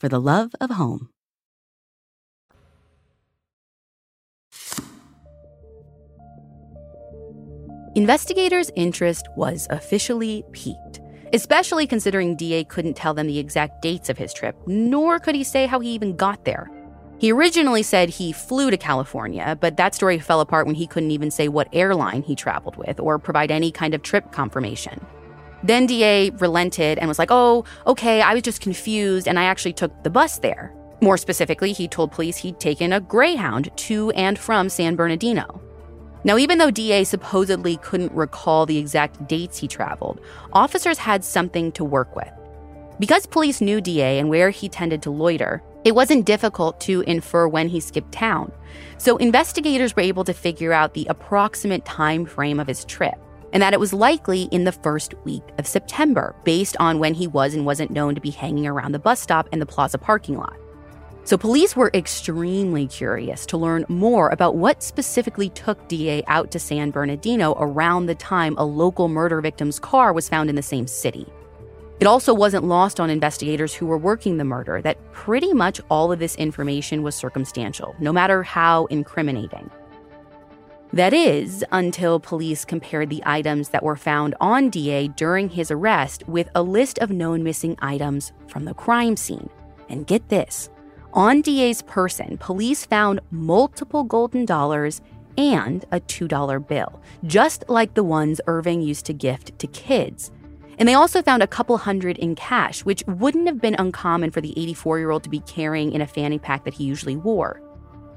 for 0.00 0.08
the 0.08 0.20
love 0.20 0.52
of 0.60 0.70
home. 0.70 1.10
Investigators' 7.96 8.70
interest 8.76 9.26
was 9.36 9.66
officially 9.70 10.44
piqued, 10.52 11.00
especially 11.32 11.86
considering 11.86 12.36
DA 12.36 12.64
couldn't 12.64 12.94
tell 12.94 13.14
them 13.14 13.26
the 13.26 13.38
exact 13.38 13.82
dates 13.82 14.08
of 14.08 14.16
his 14.16 14.32
trip, 14.32 14.56
nor 14.66 15.18
could 15.18 15.34
he 15.34 15.42
say 15.42 15.66
how 15.66 15.80
he 15.80 15.90
even 15.90 16.16
got 16.16 16.44
there. 16.44 16.70
He 17.18 17.32
originally 17.32 17.82
said 17.82 18.08
he 18.08 18.32
flew 18.32 18.70
to 18.70 18.78
California, 18.78 19.58
but 19.60 19.76
that 19.76 19.94
story 19.94 20.18
fell 20.20 20.40
apart 20.40 20.66
when 20.66 20.76
he 20.76 20.86
couldn't 20.86 21.10
even 21.10 21.30
say 21.30 21.48
what 21.48 21.68
airline 21.72 22.22
he 22.22 22.34
traveled 22.34 22.76
with 22.76 22.98
or 23.00 23.18
provide 23.18 23.50
any 23.50 23.70
kind 23.72 23.92
of 23.92 24.02
trip 24.02 24.32
confirmation. 24.32 25.04
Then 25.62 25.86
DA 25.86 26.30
relented 26.30 26.98
and 26.98 27.08
was 27.08 27.18
like, 27.18 27.30
oh, 27.30 27.64
okay, 27.86 28.22
I 28.22 28.34
was 28.34 28.42
just 28.42 28.60
confused 28.60 29.28
and 29.28 29.38
I 29.38 29.44
actually 29.44 29.74
took 29.74 30.02
the 30.02 30.10
bus 30.10 30.38
there. 30.38 30.74
More 31.02 31.16
specifically, 31.16 31.72
he 31.72 31.88
told 31.88 32.12
police 32.12 32.36
he'd 32.36 32.60
taken 32.60 32.92
a 32.92 33.00
Greyhound 33.00 33.70
to 33.76 34.10
and 34.10 34.38
from 34.38 34.68
San 34.68 34.96
Bernardino. 34.96 35.62
Now, 36.24 36.36
even 36.36 36.58
though 36.58 36.70
DA 36.70 37.04
supposedly 37.04 37.78
couldn't 37.78 38.12
recall 38.12 38.66
the 38.66 38.76
exact 38.76 39.26
dates 39.26 39.56
he 39.56 39.66
traveled, 39.66 40.20
officers 40.52 40.98
had 40.98 41.24
something 41.24 41.72
to 41.72 41.84
work 41.84 42.14
with. 42.14 42.30
Because 42.98 43.24
police 43.24 43.62
knew 43.62 43.80
DA 43.80 44.18
and 44.18 44.28
where 44.28 44.50
he 44.50 44.68
tended 44.68 45.00
to 45.02 45.10
loiter, 45.10 45.62
it 45.84 45.94
wasn't 45.94 46.26
difficult 46.26 46.78
to 46.80 47.00
infer 47.02 47.48
when 47.48 47.68
he 47.68 47.80
skipped 47.80 48.12
town. 48.12 48.52
So 48.98 49.16
investigators 49.16 49.96
were 49.96 50.02
able 50.02 50.24
to 50.24 50.34
figure 50.34 50.74
out 50.74 50.92
the 50.92 51.06
approximate 51.08 51.86
time 51.86 52.26
frame 52.26 52.60
of 52.60 52.66
his 52.66 52.84
trip 52.84 53.18
and 53.52 53.62
that 53.62 53.72
it 53.72 53.80
was 53.80 53.92
likely 53.92 54.42
in 54.50 54.64
the 54.64 54.72
first 54.72 55.14
week 55.24 55.42
of 55.58 55.66
September 55.66 56.34
based 56.44 56.76
on 56.78 56.98
when 56.98 57.14
he 57.14 57.26
was 57.26 57.54
and 57.54 57.66
wasn't 57.66 57.90
known 57.90 58.14
to 58.14 58.20
be 58.20 58.30
hanging 58.30 58.66
around 58.66 58.92
the 58.92 58.98
bus 58.98 59.20
stop 59.20 59.48
and 59.52 59.60
the 59.60 59.66
plaza 59.66 59.98
parking 59.98 60.36
lot. 60.36 60.56
So 61.24 61.36
police 61.36 61.76
were 61.76 61.90
extremely 61.94 62.86
curious 62.86 63.44
to 63.46 63.56
learn 63.56 63.84
more 63.88 64.30
about 64.30 64.56
what 64.56 64.82
specifically 64.82 65.50
took 65.50 65.86
DA 65.86 66.22
out 66.26 66.50
to 66.50 66.58
San 66.58 66.90
Bernardino 66.90 67.54
around 67.58 68.06
the 68.06 68.14
time 68.14 68.56
a 68.56 68.64
local 68.64 69.08
murder 69.08 69.40
victim's 69.40 69.78
car 69.78 70.12
was 70.12 70.28
found 70.28 70.48
in 70.50 70.56
the 70.56 70.62
same 70.62 70.86
city. 70.86 71.26
It 72.00 72.06
also 72.06 72.32
wasn't 72.32 72.64
lost 72.64 72.98
on 72.98 73.10
investigators 73.10 73.74
who 73.74 73.84
were 73.84 73.98
working 73.98 74.38
the 74.38 74.44
murder 74.44 74.80
that 74.80 74.96
pretty 75.12 75.52
much 75.52 75.82
all 75.90 76.10
of 76.10 76.18
this 76.18 76.34
information 76.36 77.02
was 77.02 77.14
circumstantial, 77.14 77.94
no 78.00 78.10
matter 78.10 78.42
how 78.42 78.86
incriminating. 78.86 79.70
That 80.92 81.12
is, 81.12 81.64
until 81.70 82.18
police 82.18 82.64
compared 82.64 83.10
the 83.10 83.22
items 83.24 83.68
that 83.68 83.84
were 83.84 83.94
found 83.94 84.34
on 84.40 84.70
DA 84.70 85.06
during 85.06 85.48
his 85.48 85.70
arrest 85.70 86.26
with 86.26 86.48
a 86.56 86.62
list 86.62 86.98
of 86.98 87.10
known 87.10 87.44
missing 87.44 87.76
items 87.80 88.32
from 88.48 88.64
the 88.64 88.74
crime 88.74 89.16
scene. 89.16 89.48
And 89.88 90.06
get 90.06 90.28
this 90.28 90.68
on 91.12 91.42
DA's 91.42 91.82
person, 91.82 92.38
police 92.38 92.84
found 92.84 93.20
multiple 93.30 94.02
golden 94.02 94.44
dollars 94.44 95.00
and 95.38 95.84
a 95.92 96.00
$2 96.00 96.66
bill, 96.66 97.00
just 97.24 97.64
like 97.68 97.94
the 97.94 98.02
ones 98.02 98.40
Irving 98.48 98.82
used 98.82 99.06
to 99.06 99.12
gift 99.12 99.56
to 99.60 99.68
kids. 99.68 100.32
And 100.78 100.88
they 100.88 100.94
also 100.94 101.22
found 101.22 101.42
a 101.42 101.46
couple 101.46 101.78
hundred 101.78 102.18
in 102.18 102.34
cash, 102.34 102.84
which 102.84 103.04
wouldn't 103.06 103.46
have 103.46 103.60
been 103.60 103.76
uncommon 103.78 104.30
for 104.32 104.40
the 104.40 104.58
84 104.58 104.98
year 104.98 105.10
old 105.10 105.22
to 105.22 105.30
be 105.30 105.40
carrying 105.40 105.92
in 105.92 106.00
a 106.00 106.06
fanny 106.06 106.38
pack 106.38 106.64
that 106.64 106.74
he 106.74 106.84
usually 106.84 107.16
wore. 107.16 107.60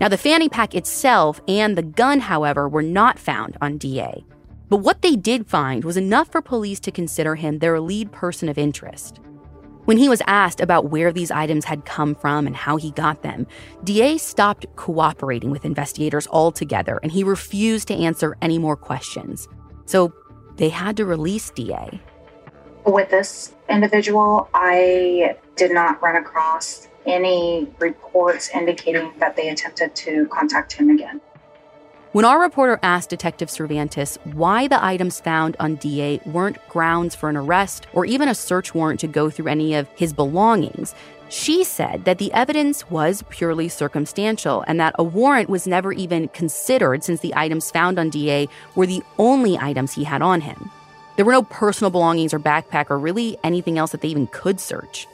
Now, 0.01 0.09
the 0.09 0.17
fanny 0.17 0.49
pack 0.49 0.75
itself 0.75 1.41
and 1.47 1.77
the 1.77 1.83
gun, 1.83 2.19
however, 2.19 2.67
were 2.67 2.81
not 2.81 3.19
found 3.19 3.57
on 3.61 3.77
DA. 3.77 4.25
But 4.69 4.77
what 4.77 5.01
they 5.01 5.15
did 5.15 5.47
find 5.47 5.83
was 5.83 5.97
enough 5.97 6.31
for 6.31 6.41
police 6.41 6.79
to 6.81 6.91
consider 6.91 7.35
him 7.35 7.59
their 7.59 7.79
lead 7.79 8.11
person 8.11 8.49
of 8.49 8.57
interest. 8.57 9.19
When 9.85 9.97
he 9.97 10.07
was 10.07 10.21
asked 10.27 10.61
about 10.61 10.89
where 10.91 11.11
these 11.11 11.29
items 11.29 11.65
had 11.65 11.83
come 11.83 12.15
from 12.15 12.47
and 12.47 12.55
how 12.55 12.77
he 12.77 12.91
got 12.91 13.21
them, 13.21 13.45
DA 13.83 14.17
stopped 14.17 14.65
cooperating 14.77 15.51
with 15.51 15.65
investigators 15.65 16.25
altogether 16.27 16.99
and 17.03 17.11
he 17.11 17.23
refused 17.23 17.89
to 17.89 17.93
answer 17.93 18.37
any 18.41 18.57
more 18.57 18.77
questions. 18.77 19.47
So 19.85 20.13
they 20.55 20.69
had 20.69 20.95
to 20.97 21.05
release 21.05 21.49
DA. 21.49 21.99
With 22.85 23.09
this 23.09 23.53
individual, 23.69 24.49
I 24.53 25.37
did 25.57 25.71
not 25.71 26.01
run 26.01 26.15
across 26.15 26.87
any 27.05 27.67
reports 27.79 28.49
indicating 28.53 29.13
that 29.19 29.35
they 29.35 29.49
attempted 29.49 29.95
to 29.95 30.25
contact 30.27 30.73
him 30.73 30.89
again. 30.89 31.21
When 32.13 32.25
our 32.25 32.39
reporter 32.39 32.79
asked 32.83 33.09
Detective 33.09 33.49
Cervantes 33.49 34.19
why 34.23 34.67
the 34.67 34.83
items 34.83 35.19
found 35.19 35.55
on 35.59 35.77
DA 35.77 36.19
weren't 36.27 36.59
grounds 36.69 37.15
for 37.15 37.27
an 37.27 37.35
arrest 37.35 37.87
or 37.91 38.05
even 38.05 38.29
a 38.29 38.35
search 38.35 38.75
warrant 38.75 38.99
to 38.99 39.07
go 39.07 39.31
through 39.31 39.47
any 39.47 39.73
of 39.73 39.87
his 39.95 40.13
belongings, 40.13 40.93
she 41.29 41.63
said 41.63 42.05
that 42.05 42.19
the 42.19 42.31
evidence 42.31 42.87
was 42.91 43.23
purely 43.29 43.67
circumstantial 43.67 44.63
and 44.67 44.79
that 44.79 44.93
a 44.99 45.03
warrant 45.03 45.49
was 45.49 45.65
never 45.65 45.91
even 45.91 46.27
considered 46.27 47.03
since 47.03 47.21
the 47.21 47.33
items 47.35 47.71
found 47.71 47.97
on 47.97 48.11
DA 48.11 48.47
were 48.75 48.85
the 48.85 49.01
only 49.17 49.57
items 49.57 49.93
he 49.93 50.03
had 50.03 50.21
on 50.21 50.41
him. 50.41 50.69
There 51.15 51.25
were 51.25 51.31
no 51.31 51.41
personal 51.41 51.89
belongings 51.89 52.31
or 52.31 52.39
backpack 52.39 52.91
or 52.91 52.99
really 52.99 53.39
anything 53.43 53.79
else 53.79 53.91
that 53.91 54.01
they 54.01 54.09
even 54.09 54.27
could 54.27 54.59
search. 54.59 55.07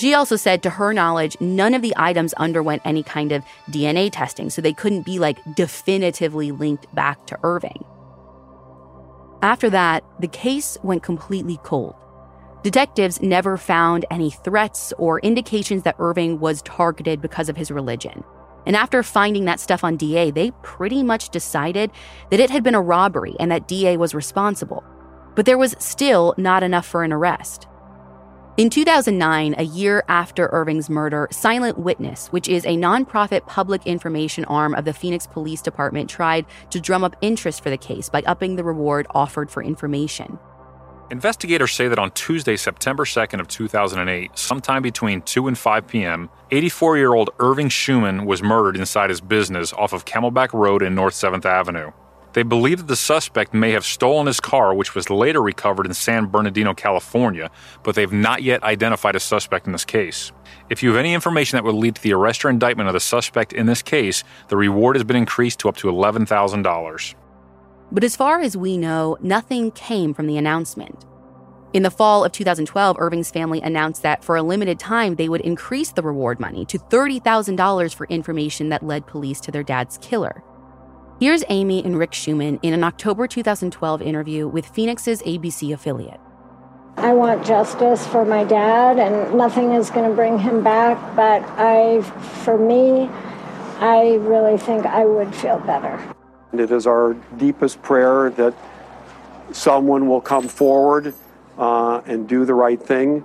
She 0.00 0.14
also 0.14 0.36
said, 0.36 0.62
to 0.62 0.70
her 0.70 0.94
knowledge, 0.94 1.36
none 1.42 1.74
of 1.74 1.82
the 1.82 1.92
items 1.94 2.32
underwent 2.38 2.80
any 2.86 3.02
kind 3.02 3.32
of 3.32 3.44
DNA 3.68 4.08
testing, 4.10 4.48
so 4.48 4.62
they 4.62 4.72
couldn't 4.72 5.02
be 5.02 5.18
like 5.18 5.36
definitively 5.54 6.52
linked 6.52 6.86
back 6.94 7.26
to 7.26 7.38
Irving. 7.42 7.84
After 9.42 9.68
that, 9.68 10.02
the 10.18 10.26
case 10.26 10.78
went 10.82 11.02
completely 11.02 11.58
cold. 11.64 11.94
Detectives 12.62 13.20
never 13.20 13.58
found 13.58 14.06
any 14.10 14.30
threats 14.30 14.94
or 14.96 15.20
indications 15.20 15.82
that 15.82 15.96
Irving 15.98 16.40
was 16.40 16.62
targeted 16.62 17.20
because 17.20 17.50
of 17.50 17.58
his 17.58 17.70
religion. 17.70 18.24
And 18.64 18.76
after 18.76 19.02
finding 19.02 19.44
that 19.44 19.60
stuff 19.60 19.84
on 19.84 19.98
DA, 19.98 20.30
they 20.30 20.50
pretty 20.62 21.02
much 21.02 21.28
decided 21.28 21.90
that 22.30 22.40
it 22.40 22.48
had 22.48 22.62
been 22.62 22.74
a 22.74 22.80
robbery 22.80 23.36
and 23.38 23.50
that 23.50 23.68
DA 23.68 23.98
was 23.98 24.14
responsible. 24.14 24.82
But 25.34 25.44
there 25.44 25.58
was 25.58 25.76
still 25.78 26.32
not 26.38 26.62
enough 26.62 26.86
for 26.86 27.04
an 27.04 27.12
arrest. 27.12 27.66
In 28.60 28.68
2009, 28.68 29.54
a 29.56 29.62
year 29.62 30.04
after 30.06 30.48
Irving's 30.48 30.90
murder, 30.90 31.28
Silent 31.30 31.78
Witness, 31.78 32.26
which 32.26 32.46
is 32.46 32.66
a 32.66 32.76
nonprofit 32.76 33.46
public 33.46 33.86
information 33.86 34.44
arm 34.44 34.74
of 34.74 34.84
the 34.84 34.92
Phoenix 34.92 35.26
Police 35.26 35.62
Department, 35.62 36.10
tried 36.10 36.44
to 36.68 36.78
drum 36.78 37.02
up 37.02 37.16
interest 37.22 37.62
for 37.62 37.70
the 37.70 37.78
case 37.78 38.10
by 38.10 38.20
upping 38.26 38.56
the 38.56 38.62
reward 38.62 39.06
offered 39.12 39.50
for 39.50 39.62
information. 39.62 40.38
Investigators 41.10 41.72
say 41.72 41.88
that 41.88 41.98
on 41.98 42.10
Tuesday, 42.10 42.54
September 42.54 43.06
2nd 43.06 43.40
of 43.40 43.48
2008, 43.48 44.36
sometime 44.36 44.82
between 44.82 45.22
2 45.22 45.48
and 45.48 45.56
5 45.56 45.86
p.m., 45.86 46.28
84-year-old 46.50 47.30
Irving 47.38 47.70
Shuman 47.70 48.26
was 48.26 48.42
murdered 48.42 48.76
inside 48.76 49.08
his 49.08 49.22
business 49.22 49.72
off 49.72 49.94
of 49.94 50.04
Camelback 50.04 50.52
Road 50.52 50.82
in 50.82 50.94
North 50.94 51.14
7th 51.14 51.46
Avenue. 51.46 51.92
They 52.32 52.44
believe 52.44 52.78
that 52.78 52.86
the 52.86 52.96
suspect 52.96 53.52
may 53.52 53.72
have 53.72 53.84
stolen 53.84 54.26
his 54.26 54.38
car, 54.38 54.72
which 54.72 54.94
was 54.94 55.10
later 55.10 55.42
recovered 55.42 55.86
in 55.86 55.94
San 55.94 56.26
Bernardino, 56.26 56.74
California, 56.74 57.50
but 57.82 57.96
they've 57.96 58.12
not 58.12 58.42
yet 58.42 58.62
identified 58.62 59.16
a 59.16 59.20
suspect 59.20 59.66
in 59.66 59.72
this 59.72 59.84
case. 59.84 60.30
If 60.68 60.82
you 60.82 60.90
have 60.90 60.98
any 60.98 61.12
information 61.12 61.56
that 61.56 61.64
would 61.64 61.74
lead 61.74 61.96
to 61.96 62.02
the 62.02 62.12
arrest 62.12 62.44
or 62.44 62.50
indictment 62.50 62.88
of 62.88 62.92
the 62.92 63.00
suspect 63.00 63.52
in 63.52 63.66
this 63.66 63.82
case, 63.82 64.22
the 64.48 64.56
reward 64.56 64.94
has 64.96 65.04
been 65.04 65.16
increased 65.16 65.58
to 65.60 65.68
up 65.68 65.76
to 65.78 65.88
$11,000. 65.88 67.14
But 67.90 68.04
as 68.04 68.14
far 68.14 68.40
as 68.40 68.56
we 68.56 68.76
know, 68.76 69.16
nothing 69.20 69.72
came 69.72 70.14
from 70.14 70.28
the 70.28 70.36
announcement. 70.36 71.04
In 71.72 71.82
the 71.82 71.90
fall 71.90 72.24
of 72.24 72.32
2012, 72.32 72.96
Irving's 72.98 73.30
family 73.30 73.60
announced 73.60 74.02
that 74.02 74.24
for 74.24 74.36
a 74.36 74.42
limited 74.42 74.78
time, 74.78 75.16
they 75.16 75.28
would 75.28 75.40
increase 75.40 75.92
the 75.92 76.02
reward 76.02 76.38
money 76.38 76.64
to 76.66 76.78
$30,000 76.78 77.94
for 77.94 78.06
information 78.06 78.68
that 78.68 78.84
led 78.84 79.06
police 79.06 79.40
to 79.40 79.50
their 79.50 79.62
dad's 79.62 79.98
killer. 79.98 80.44
Here's 81.20 81.44
Amy 81.50 81.84
and 81.84 81.98
Rick 81.98 82.12
Shuman 82.12 82.58
in 82.62 82.72
an 82.72 82.82
October 82.82 83.26
2012 83.26 84.00
interview 84.00 84.48
with 84.48 84.64
Phoenix's 84.64 85.20
ABC 85.20 85.70
affiliate. 85.70 86.18
I 86.96 87.12
want 87.12 87.44
justice 87.44 88.06
for 88.06 88.24
my 88.24 88.42
dad, 88.42 88.98
and 88.98 89.36
nothing 89.36 89.72
is 89.72 89.90
going 89.90 90.08
to 90.08 90.16
bring 90.16 90.38
him 90.38 90.64
back. 90.64 90.96
But 91.14 91.42
I, 91.58 92.00
for 92.42 92.56
me, 92.56 93.10
I 93.80 94.14
really 94.22 94.56
think 94.56 94.86
I 94.86 95.04
would 95.04 95.34
feel 95.34 95.58
better. 95.58 96.02
It 96.54 96.70
is 96.70 96.86
our 96.86 97.12
deepest 97.36 97.82
prayer 97.82 98.30
that 98.30 98.54
someone 99.52 100.08
will 100.08 100.22
come 100.22 100.48
forward 100.48 101.12
uh, 101.58 102.00
and 102.06 102.26
do 102.30 102.46
the 102.46 102.54
right 102.54 102.82
thing. 102.82 103.22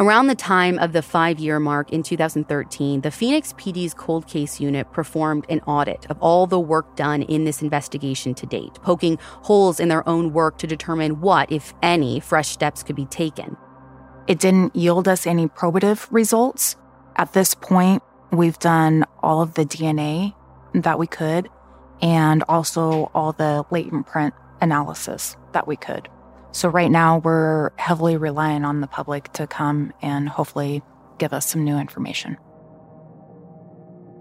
Around 0.00 0.28
the 0.28 0.36
time 0.36 0.78
of 0.78 0.92
the 0.92 1.02
five 1.02 1.40
year 1.40 1.58
mark 1.58 1.90
in 1.90 2.04
2013, 2.04 3.00
the 3.00 3.10
Phoenix 3.10 3.52
PD's 3.54 3.94
cold 3.94 4.28
case 4.28 4.60
unit 4.60 4.92
performed 4.92 5.44
an 5.48 5.58
audit 5.62 6.06
of 6.08 6.16
all 6.20 6.46
the 6.46 6.60
work 6.60 6.94
done 6.94 7.22
in 7.22 7.42
this 7.42 7.62
investigation 7.62 8.32
to 8.34 8.46
date, 8.46 8.74
poking 8.82 9.18
holes 9.42 9.80
in 9.80 9.88
their 9.88 10.08
own 10.08 10.32
work 10.32 10.56
to 10.58 10.68
determine 10.68 11.20
what, 11.20 11.50
if 11.50 11.74
any, 11.82 12.20
fresh 12.20 12.46
steps 12.46 12.84
could 12.84 12.94
be 12.94 13.06
taken. 13.06 13.56
It 14.28 14.38
didn't 14.38 14.76
yield 14.76 15.08
us 15.08 15.26
any 15.26 15.48
probative 15.48 16.06
results. 16.12 16.76
At 17.16 17.32
this 17.32 17.56
point, 17.56 18.04
we've 18.30 18.58
done 18.60 19.04
all 19.20 19.42
of 19.42 19.54
the 19.54 19.64
DNA 19.64 20.32
that 20.74 21.00
we 21.00 21.08
could 21.08 21.48
and 22.00 22.44
also 22.48 23.10
all 23.16 23.32
the 23.32 23.64
latent 23.72 24.06
print 24.06 24.32
analysis 24.60 25.36
that 25.54 25.66
we 25.66 25.74
could. 25.74 26.08
So 26.52 26.68
right 26.68 26.90
now 26.90 27.18
we're 27.18 27.70
heavily 27.76 28.16
relying 28.16 28.64
on 28.64 28.80
the 28.80 28.86
public 28.86 29.32
to 29.34 29.46
come 29.46 29.92
and 30.02 30.28
hopefully 30.28 30.82
give 31.18 31.32
us 31.32 31.46
some 31.46 31.64
new 31.64 31.76
information. 31.76 32.36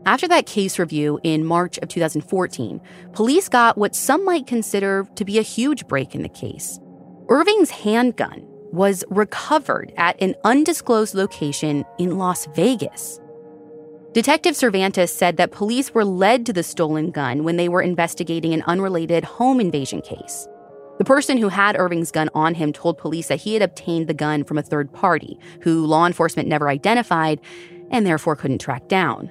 After 0.05 0.27
that 0.29 0.45
case 0.45 0.79
review 0.79 1.19
in 1.23 1.43
March 1.43 1.77
of 1.79 1.89
2014, 1.89 2.79
police 3.11 3.49
got 3.49 3.77
what 3.77 3.95
some 3.95 4.23
might 4.23 4.47
consider 4.47 5.05
to 5.15 5.25
be 5.25 5.37
a 5.37 5.41
huge 5.41 5.85
break 5.87 6.15
in 6.15 6.21
the 6.21 6.29
case. 6.29 6.79
Irving's 7.27 7.69
handgun 7.69 8.41
was 8.71 9.03
recovered 9.09 9.91
at 9.97 10.21
an 10.21 10.35
undisclosed 10.43 11.13
location 11.13 11.83
in 11.99 12.17
Las 12.17 12.47
Vegas. 12.55 13.19
Detective 14.13 14.55
Cervantes 14.55 15.13
said 15.13 15.37
that 15.37 15.51
police 15.51 15.93
were 15.93 16.05
led 16.05 16.45
to 16.45 16.53
the 16.53 16.63
stolen 16.63 17.11
gun 17.11 17.43
when 17.43 17.57
they 17.57 17.69
were 17.69 17.81
investigating 17.81 18.53
an 18.53 18.63
unrelated 18.63 19.23
home 19.23 19.59
invasion 19.59 20.01
case. 20.01 20.47
The 20.97 21.05
person 21.05 21.37
who 21.37 21.49
had 21.49 21.77
Irving's 21.77 22.11
gun 22.11 22.29
on 22.33 22.55
him 22.55 22.73
told 22.73 22.97
police 22.97 23.27
that 23.27 23.41
he 23.41 23.53
had 23.53 23.61
obtained 23.61 24.07
the 24.07 24.13
gun 24.15 24.43
from 24.43 24.57
a 24.57 24.63
third 24.63 24.91
party, 24.91 25.39
who 25.61 25.85
law 25.85 26.07
enforcement 26.07 26.49
never 26.49 26.69
identified 26.69 27.39
and 27.91 28.05
therefore 28.05 28.35
couldn't 28.35 28.61
track 28.61 28.87
down. 28.87 29.29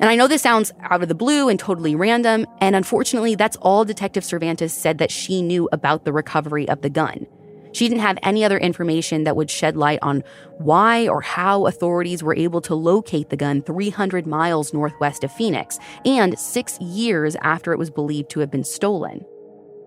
And 0.00 0.10
I 0.10 0.16
know 0.16 0.26
this 0.26 0.42
sounds 0.42 0.72
out 0.82 1.02
of 1.02 1.08
the 1.08 1.14
blue 1.14 1.48
and 1.48 1.58
totally 1.58 1.94
random, 1.94 2.46
and 2.60 2.76
unfortunately, 2.76 3.34
that's 3.34 3.56
all 3.56 3.84
Detective 3.84 4.24
Cervantes 4.24 4.72
said 4.72 4.98
that 4.98 5.10
she 5.10 5.42
knew 5.42 5.68
about 5.72 6.04
the 6.04 6.12
recovery 6.12 6.68
of 6.68 6.82
the 6.82 6.90
gun. 6.90 7.26
She 7.72 7.88
didn't 7.88 8.00
have 8.00 8.18
any 8.22 8.42
other 8.42 8.56
information 8.56 9.24
that 9.24 9.36
would 9.36 9.50
shed 9.50 9.76
light 9.76 9.98
on 10.00 10.24
why 10.58 11.08
or 11.08 11.20
how 11.20 11.66
authorities 11.66 12.22
were 12.22 12.34
able 12.34 12.62
to 12.62 12.74
locate 12.74 13.28
the 13.28 13.36
gun 13.36 13.60
300 13.62 14.26
miles 14.26 14.72
northwest 14.72 15.24
of 15.24 15.32
Phoenix 15.32 15.78
and 16.06 16.38
six 16.38 16.80
years 16.80 17.36
after 17.42 17.72
it 17.72 17.78
was 17.78 17.90
believed 17.90 18.30
to 18.30 18.40
have 18.40 18.50
been 18.50 18.64
stolen. 18.64 19.26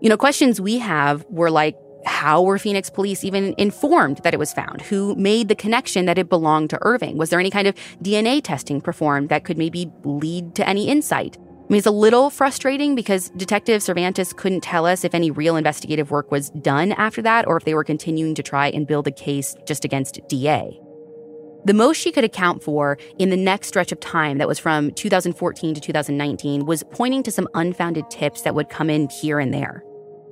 You 0.01 0.09
know, 0.09 0.17
questions 0.17 0.61
we 0.61 0.77
have 0.79 1.25
were 1.29 1.51
like, 1.51 1.75
how 2.05 2.41
were 2.41 2.57
Phoenix 2.57 2.89
police 2.89 3.25
even 3.25 3.53
informed 3.57 4.21
that 4.23 4.33
it 4.33 4.37
was 4.37 4.53
found? 4.53 4.81
Who 4.83 5.13
made 5.15 5.49
the 5.49 5.55
connection 5.55 6.05
that 6.05 6.17
it 6.17 6.29
belonged 6.29 6.69
to 6.69 6.79
Irving? 6.81 7.17
Was 7.17 7.29
there 7.29 7.39
any 7.39 7.51
kind 7.51 7.67
of 7.67 7.75
DNA 8.01 8.41
testing 8.41 8.79
performed 8.79 9.29
that 9.29 9.43
could 9.43 9.57
maybe 9.57 9.91
lead 10.05 10.55
to 10.55 10.67
any 10.67 10.87
insight? 10.87 11.37
I 11.37 11.73
mean, 11.73 11.77
it's 11.77 11.87
a 11.87 11.91
little 11.91 12.29
frustrating 12.29 12.95
because 12.95 13.29
Detective 13.31 13.83
Cervantes 13.83 14.33
couldn't 14.33 14.61
tell 14.61 14.85
us 14.85 15.03
if 15.03 15.13
any 15.13 15.29
real 15.29 15.55
investigative 15.55 16.09
work 16.09 16.31
was 16.31 16.49
done 16.49 16.93
after 16.93 17.21
that 17.21 17.45
or 17.45 17.57
if 17.57 17.65
they 17.65 17.75
were 17.75 17.83
continuing 17.83 18.33
to 18.35 18.41
try 18.41 18.69
and 18.69 18.87
build 18.87 19.05
a 19.05 19.11
case 19.11 19.55
just 19.67 19.85
against 19.85 20.19
DA. 20.27 20.79
The 21.65 21.73
most 21.73 21.97
she 21.97 22.11
could 22.11 22.23
account 22.23 22.63
for 22.63 22.97
in 23.19 23.29
the 23.29 23.37
next 23.37 23.67
stretch 23.67 23.91
of 23.91 23.99
time, 23.99 24.37
that 24.37 24.47
was 24.47 24.57
from 24.57 24.91
2014 24.91 25.75
to 25.75 25.81
2019, 25.81 26.65
was 26.65 26.83
pointing 26.89 27.21
to 27.23 27.31
some 27.31 27.49
unfounded 27.53 28.09
tips 28.09 28.41
that 28.43 28.55
would 28.55 28.69
come 28.69 28.89
in 28.89 29.09
here 29.09 29.39
and 29.39 29.53
there. 29.53 29.83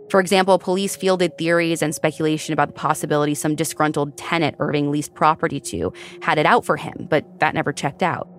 For 0.10 0.20
example, 0.22 0.58
police 0.58 0.96
fielded 0.96 1.38
theories 1.38 1.82
and 1.82 1.94
speculation 1.94 2.54
about 2.54 2.70
the 2.70 2.74
possibility 2.74 3.36
some 3.36 3.56
disgruntled 3.56 4.18
tenant 4.18 4.56
Irving 4.60 4.90
leased 4.90 5.14
property 5.14 5.60
to 5.60 5.92
had 6.22 6.38
it 6.38 6.46
out 6.46 6.66
for 6.66 6.78
him, 6.78 7.08
but 7.10 7.40
that 7.40 7.54
never 7.54 7.74
checked 7.74 8.02
out. 8.02 8.30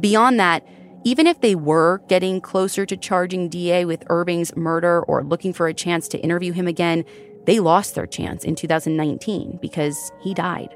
Beyond 0.00 0.40
that, 0.40 0.66
even 1.04 1.26
if 1.26 1.40
they 1.40 1.54
were 1.54 2.00
getting 2.08 2.40
closer 2.40 2.86
to 2.86 2.96
charging 2.96 3.48
DA 3.48 3.84
with 3.84 4.04
Irving's 4.08 4.56
murder 4.56 5.02
or 5.02 5.22
looking 5.22 5.52
for 5.52 5.68
a 5.68 5.74
chance 5.74 6.08
to 6.08 6.18
interview 6.18 6.52
him 6.52 6.66
again, 6.66 7.04
they 7.46 7.60
lost 7.60 7.94
their 7.94 8.06
chance 8.06 8.44
in 8.44 8.54
2019 8.54 9.58
because 9.60 10.10
he 10.20 10.34
died. 10.34 10.74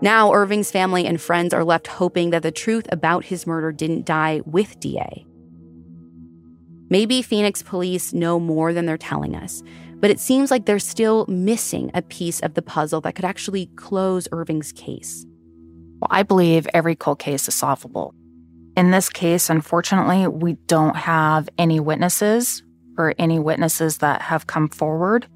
Now, 0.00 0.32
Irving's 0.32 0.70
family 0.70 1.06
and 1.06 1.20
friends 1.20 1.52
are 1.52 1.64
left 1.64 1.86
hoping 1.88 2.30
that 2.30 2.42
the 2.42 2.52
truth 2.52 2.86
about 2.92 3.24
his 3.24 3.46
murder 3.46 3.72
didn't 3.72 4.06
die 4.06 4.42
with 4.44 4.78
DA. 4.78 5.27
Maybe 6.90 7.22
Phoenix 7.22 7.62
police 7.62 8.12
know 8.12 8.40
more 8.40 8.72
than 8.72 8.86
they're 8.86 8.96
telling 8.96 9.34
us, 9.34 9.62
but 9.96 10.10
it 10.10 10.20
seems 10.20 10.50
like 10.50 10.64
they're 10.64 10.78
still 10.78 11.26
missing 11.26 11.90
a 11.94 12.02
piece 12.02 12.40
of 12.40 12.54
the 12.54 12.62
puzzle 12.62 13.00
that 13.02 13.14
could 13.14 13.24
actually 13.24 13.66
close 13.76 14.28
Irving's 14.32 14.72
case. 14.72 15.26
Well, 16.00 16.08
I 16.10 16.22
believe 16.22 16.66
every 16.72 16.94
cold 16.94 17.18
case 17.18 17.48
is 17.48 17.54
solvable. 17.54 18.14
In 18.76 18.92
this 18.92 19.08
case, 19.08 19.50
unfortunately, 19.50 20.28
we 20.28 20.54
don't 20.66 20.96
have 20.96 21.48
any 21.58 21.80
witnesses 21.80 22.62
or 22.96 23.14
any 23.18 23.38
witnesses 23.38 23.98
that 23.98 24.22
have 24.22 24.46
come 24.46 24.68
forward. 24.68 25.26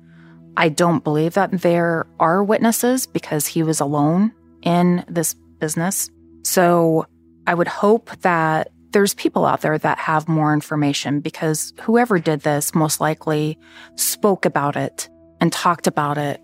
I 0.57 0.69
don't 0.69 1.03
believe 1.03 1.35
that 1.35 1.51
there 1.63 2.07
are 2.21 2.45
witnesses 2.45 3.07
because 3.07 3.47
he 3.47 3.63
was 3.63 3.81
alone 3.81 4.33
in 4.63 5.05
this 5.09 5.35
business. 5.59 6.11
So 6.45 7.07
I 7.47 7.55
would 7.55 7.69
hope 7.69 8.11
that 8.21 8.71
there's 8.93 9.15
people 9.15 9.45
out 9.45 9.63
there 9.63 9.79
that 9.79 9.99
have 9.99 10.29
more 10.29 10.53
information 10.53 11.21
because 11.21 11.73
whoever 11.81 12.19
did 12.19 12.41
this 12.41 12.75
most 12.75 13.01
likely 13.01 13.59
spoke 13.97 14.45
about 14.45 14.77
it 14.77 15.09
and 15.41 15.53
talked 15.53 15.87
about 15.87 16.19
it. 16.19 16.41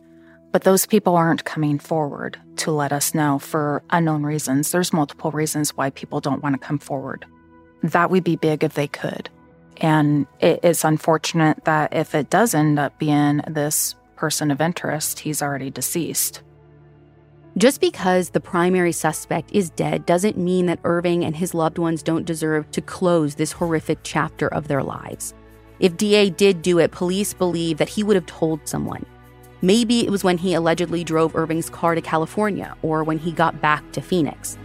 But 0.50 0.64
those 0.64 0.86
people 0.86 1.14
aren't 1.14 1.44
coming 1.44 1.78
forward 1.78 2.40
to 2.56 2.72
let 2.72 2.92
us 2.92 3.14
know 3.14 3.38
for 3.38 3.82
unknown 3.90 4.22
reasons. 4.22 4.70
There's 4.70 4.92
multiple 4.92 5.30
reasons 5.30 5.76
why 5.76 5.90
people 5.90 6.20
don't 6.20 6.42
want 6.42 6.54
to 6.54 6.66
come 6.66 6.78
forward. 6.78 7.26
That 7.82 8.10
would 8.10 8.24
be 8.24 8.36
big 8.36 8.64
if 8.64 8.74
they 8.74 8.88
could. 8.88 9.28
And 9.76 10.26
it 10.40 10.64
is 10.64 10.84
unfortunate 10.84 11.64
that 11.64 11.94
if 11.94 12.14
it 12.14 12.30
does 12.30 12.54
end 12.54 12.78
up 12.78 12.98
being 12.98 13.42
this 13.46 13.94
person 14.16 14.50
of 14.50 14.60
interest, 14.60 15.20
he's 15.20 15.42
already 15.42 15.70
deceased. 15.70 16.42
Just 17.58 17.80
because 17.80 18.30
the 18.30 18.38
primary 18.38 18.92
suspect 18.92 19.50
is 19.52 19.70
dead 19.70 20.06
doesn't 20.06 20.38
mean 20.38 20.66
that 20.66 20.78
Irving 20.84 21.24
and 21.24 21.34
his 21.34 21.54
loved 21.54 21.76
ones 21.76 22.04
don't 22.04 22.24
deserve 22.24 22.70
to 22.70 22.80
close 22.80 23.34
this 23.34 23.50
horrific 23.50 23.98
chapter 24.04 24.46
of 24.46 24.68
their 24.68 24.80
lives. 24.80 25.34
If 25.80 25.96
DA 25.96 26.30
did 26.30 26.62
do 26.62 26.78
it, 26.78 26.92
police 26.92 27.34
believe 27.34 27.78
that 27.78 27.88
he 27.88 28.04
would 28.04 28.14
have 28.14 28.26
told 28.26 28.60
someone. 28.68 29.04
Maybe 29.60 30.06
it 30.06 30.10
was 30.10 30.22
when 30.22 30.38
he 30.38 30.54
allegedly 30.54 31.02
drove 31.02 31.34
Irving's 31.34 31.68
car 31.68 31.96
to 31.96 32.00
California 32.00 32.76
or 32.82 33.02
when 33.02 33.18
he 33.18 33.32
got 33.32 33.60
back 33.60 33.90
to 33.90 34.00
Phoenix. 34.00 34.56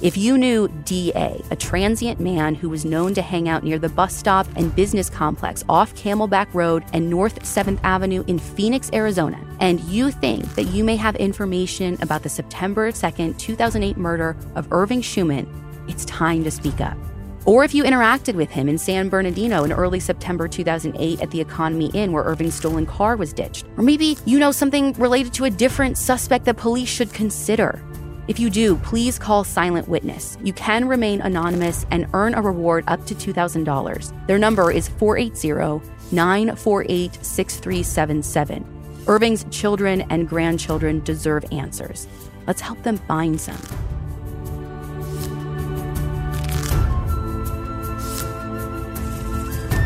If 0.00 0.16
you 0.16 0.38
knew 0.38 0.68
DA, 0.84 1.42
a 1.50 1.56
transient 1.56 2.20
man 2.20 2.54
who 2.54 2.68
was 2.68 2.84
known 2.84 3.14
to 3.14 3.22
hang 3.22 3.48
out 3.48 3.64
near 3.64 3.80
the 3.80 3.88
bus 3.88 4.14
stop 4.14 4.46
and 4.54 4.72
business 4.76 5.10
complex 5.10 5.64
off 5.68 5.92
Camelback 5.96 6.54
Road 6.54 6.84
and 6.92 7.10
North 7.10 7.40
7th 7.42 7.80
Avenue 7.82 8.22
in 8.28 8.38
Phoenix, 8.38 8.90
Arizona, 8.92 9.44
and 9.58 9.80
you 9.80 10.12
think 10.12 10.54
that 10.54 10.66
you 10.66 10.84
may 10.84 10.94
have 10.94 11.16
information 11.16 11.98
about 12.00 12.22
the 12.22 12.28
September 12.28 12.92
2nd, 12.92 13.40
2008 13.40 13.96
murder 13.96 14.36
of 14.54 14.72
Irving 14.72 15.02
Shuman, 15.02 15.48
it's 15.88 16.04
time 16.04 16.44
to 16.44 16.50
speak 16.52 16.80
up. 16.80 16.96
Or 17.44 17.64
if 17.64 17.74
you 17.74 17.82
interacted 17.82 18.34
with 18.34 18.50
him 18.50 18.68
in 18.68 18.78
San 18.78 19.08
Bernardino 19.08 19.64
in 19.64 19.72
early 19.72 19.98
September 19.98 20.46
2008 20.46 21.22
at 21.22 21.30
the 21.30 21.40
Economy 21.40 21.90
Inn 21.94 22.12
where 22.12 22.22
Irving's 22.22 22.54
stolen 22.54 22.84
car 22.84 23.16
was 23.16 23.32
ditched. 23.32 23.64
Or 23.76 23.82
maybe 23.82 24.18
you 24.26 24.38
know 24.38 24.52
something 24.52 24.92
related 24.92 25.32
to 25.34 25.46
a 25.46 25.50
different 25.50 25.96
suspect 25.96 26.44
that 26.44 26.58
police 26.58 26.90
should 26.90 27.12
consider. 27.14 27.82
If 28.28 28.38
you 28.38 28.50
do, 28.50 28.76
please 28.76 29.18
call 29.18 29.42
Silent 29.42 29.88
Witness. 29.88 30.36
You 30.44 30.52
can 30.52 30.86
remain 30.86 31.22
anonymous 31.22 31.86
and 31.90 32.06
earn 32.12 32.34
a 32.34 32.42
reward 32.42 32.84
up 32.86 33.06
to 33.06 33.14
$2,000. 33.14 34.26
Their 34.26 34.38
number 34.38 34.70
is 34.70 34.86
480 34.86 35.82
948 36.12 37.24
6377. 37.24 39.04
Irving's 39.06 39.46
children 39.50 40.02
and 40.10 40.28
grandchildren 40.28 41.02
deserve 41.04 41.50
answers. 41.52 42.06
Let's 42.46 42.60
help 42.60 42.82
them 42.82 42.98
find 42.98 43.40
some. 43.40 43.87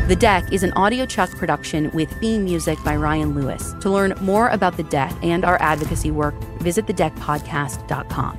The 0.07 0.17
Deck 0.17 0.51
is 0.51 0.63
an 0.63 0.71
audiochuck 0.71 1.33
production 1.37 1.89
with 1.93 2.11
theme 2.19 2.43
music 2.43 2.77
by 2.83 2.97
Ryan 2.97 3.33
Lewis. 3.33 3.73
To 3.79 3.89
learn 3.89 4.13
more 4.19 4.49
about 4.49 4.75
The 4.75 4.83
Deck 4.83 5.13
and 5.23 5.45
our 5.45 5.57
advocacy 5.61 6.11
work, 6.11 6.35
visit 6.59 6.87
thedeckpodcast.com. 6.87 8.37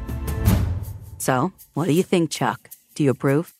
So, 1.16 1.54
what 1.72 1.86
do 1.86 1.94
you 1.94 2.02
think, 2.02 2.30
Chuck? 2.30 2.68
Do 2.94 3.02
you 3.02 3.08
approve? 3.08 3.54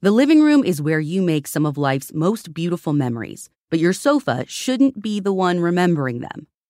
The 0.00 0.10
living 0.10 0.42
room 0.42 0.64
is 0.64 0.82
where 0.82 0.98
you 0.98 1.22
make 1.22 1.46
some 1.46 1.64
of 1.64 1.78
life's 1.78 2.12
most 2.12 2.52
beautiful 2.52 2.92
memories, 2.92 3.50
but 3.70 3.78
your 3.78 3.92
sofa 3.92 4.46
shouldn't 4.48 5.00
be 5.00 5.20
the 5.20 5.32
one 5.32 5.60
remembering 5.60 6.22
them. 6.22 6.48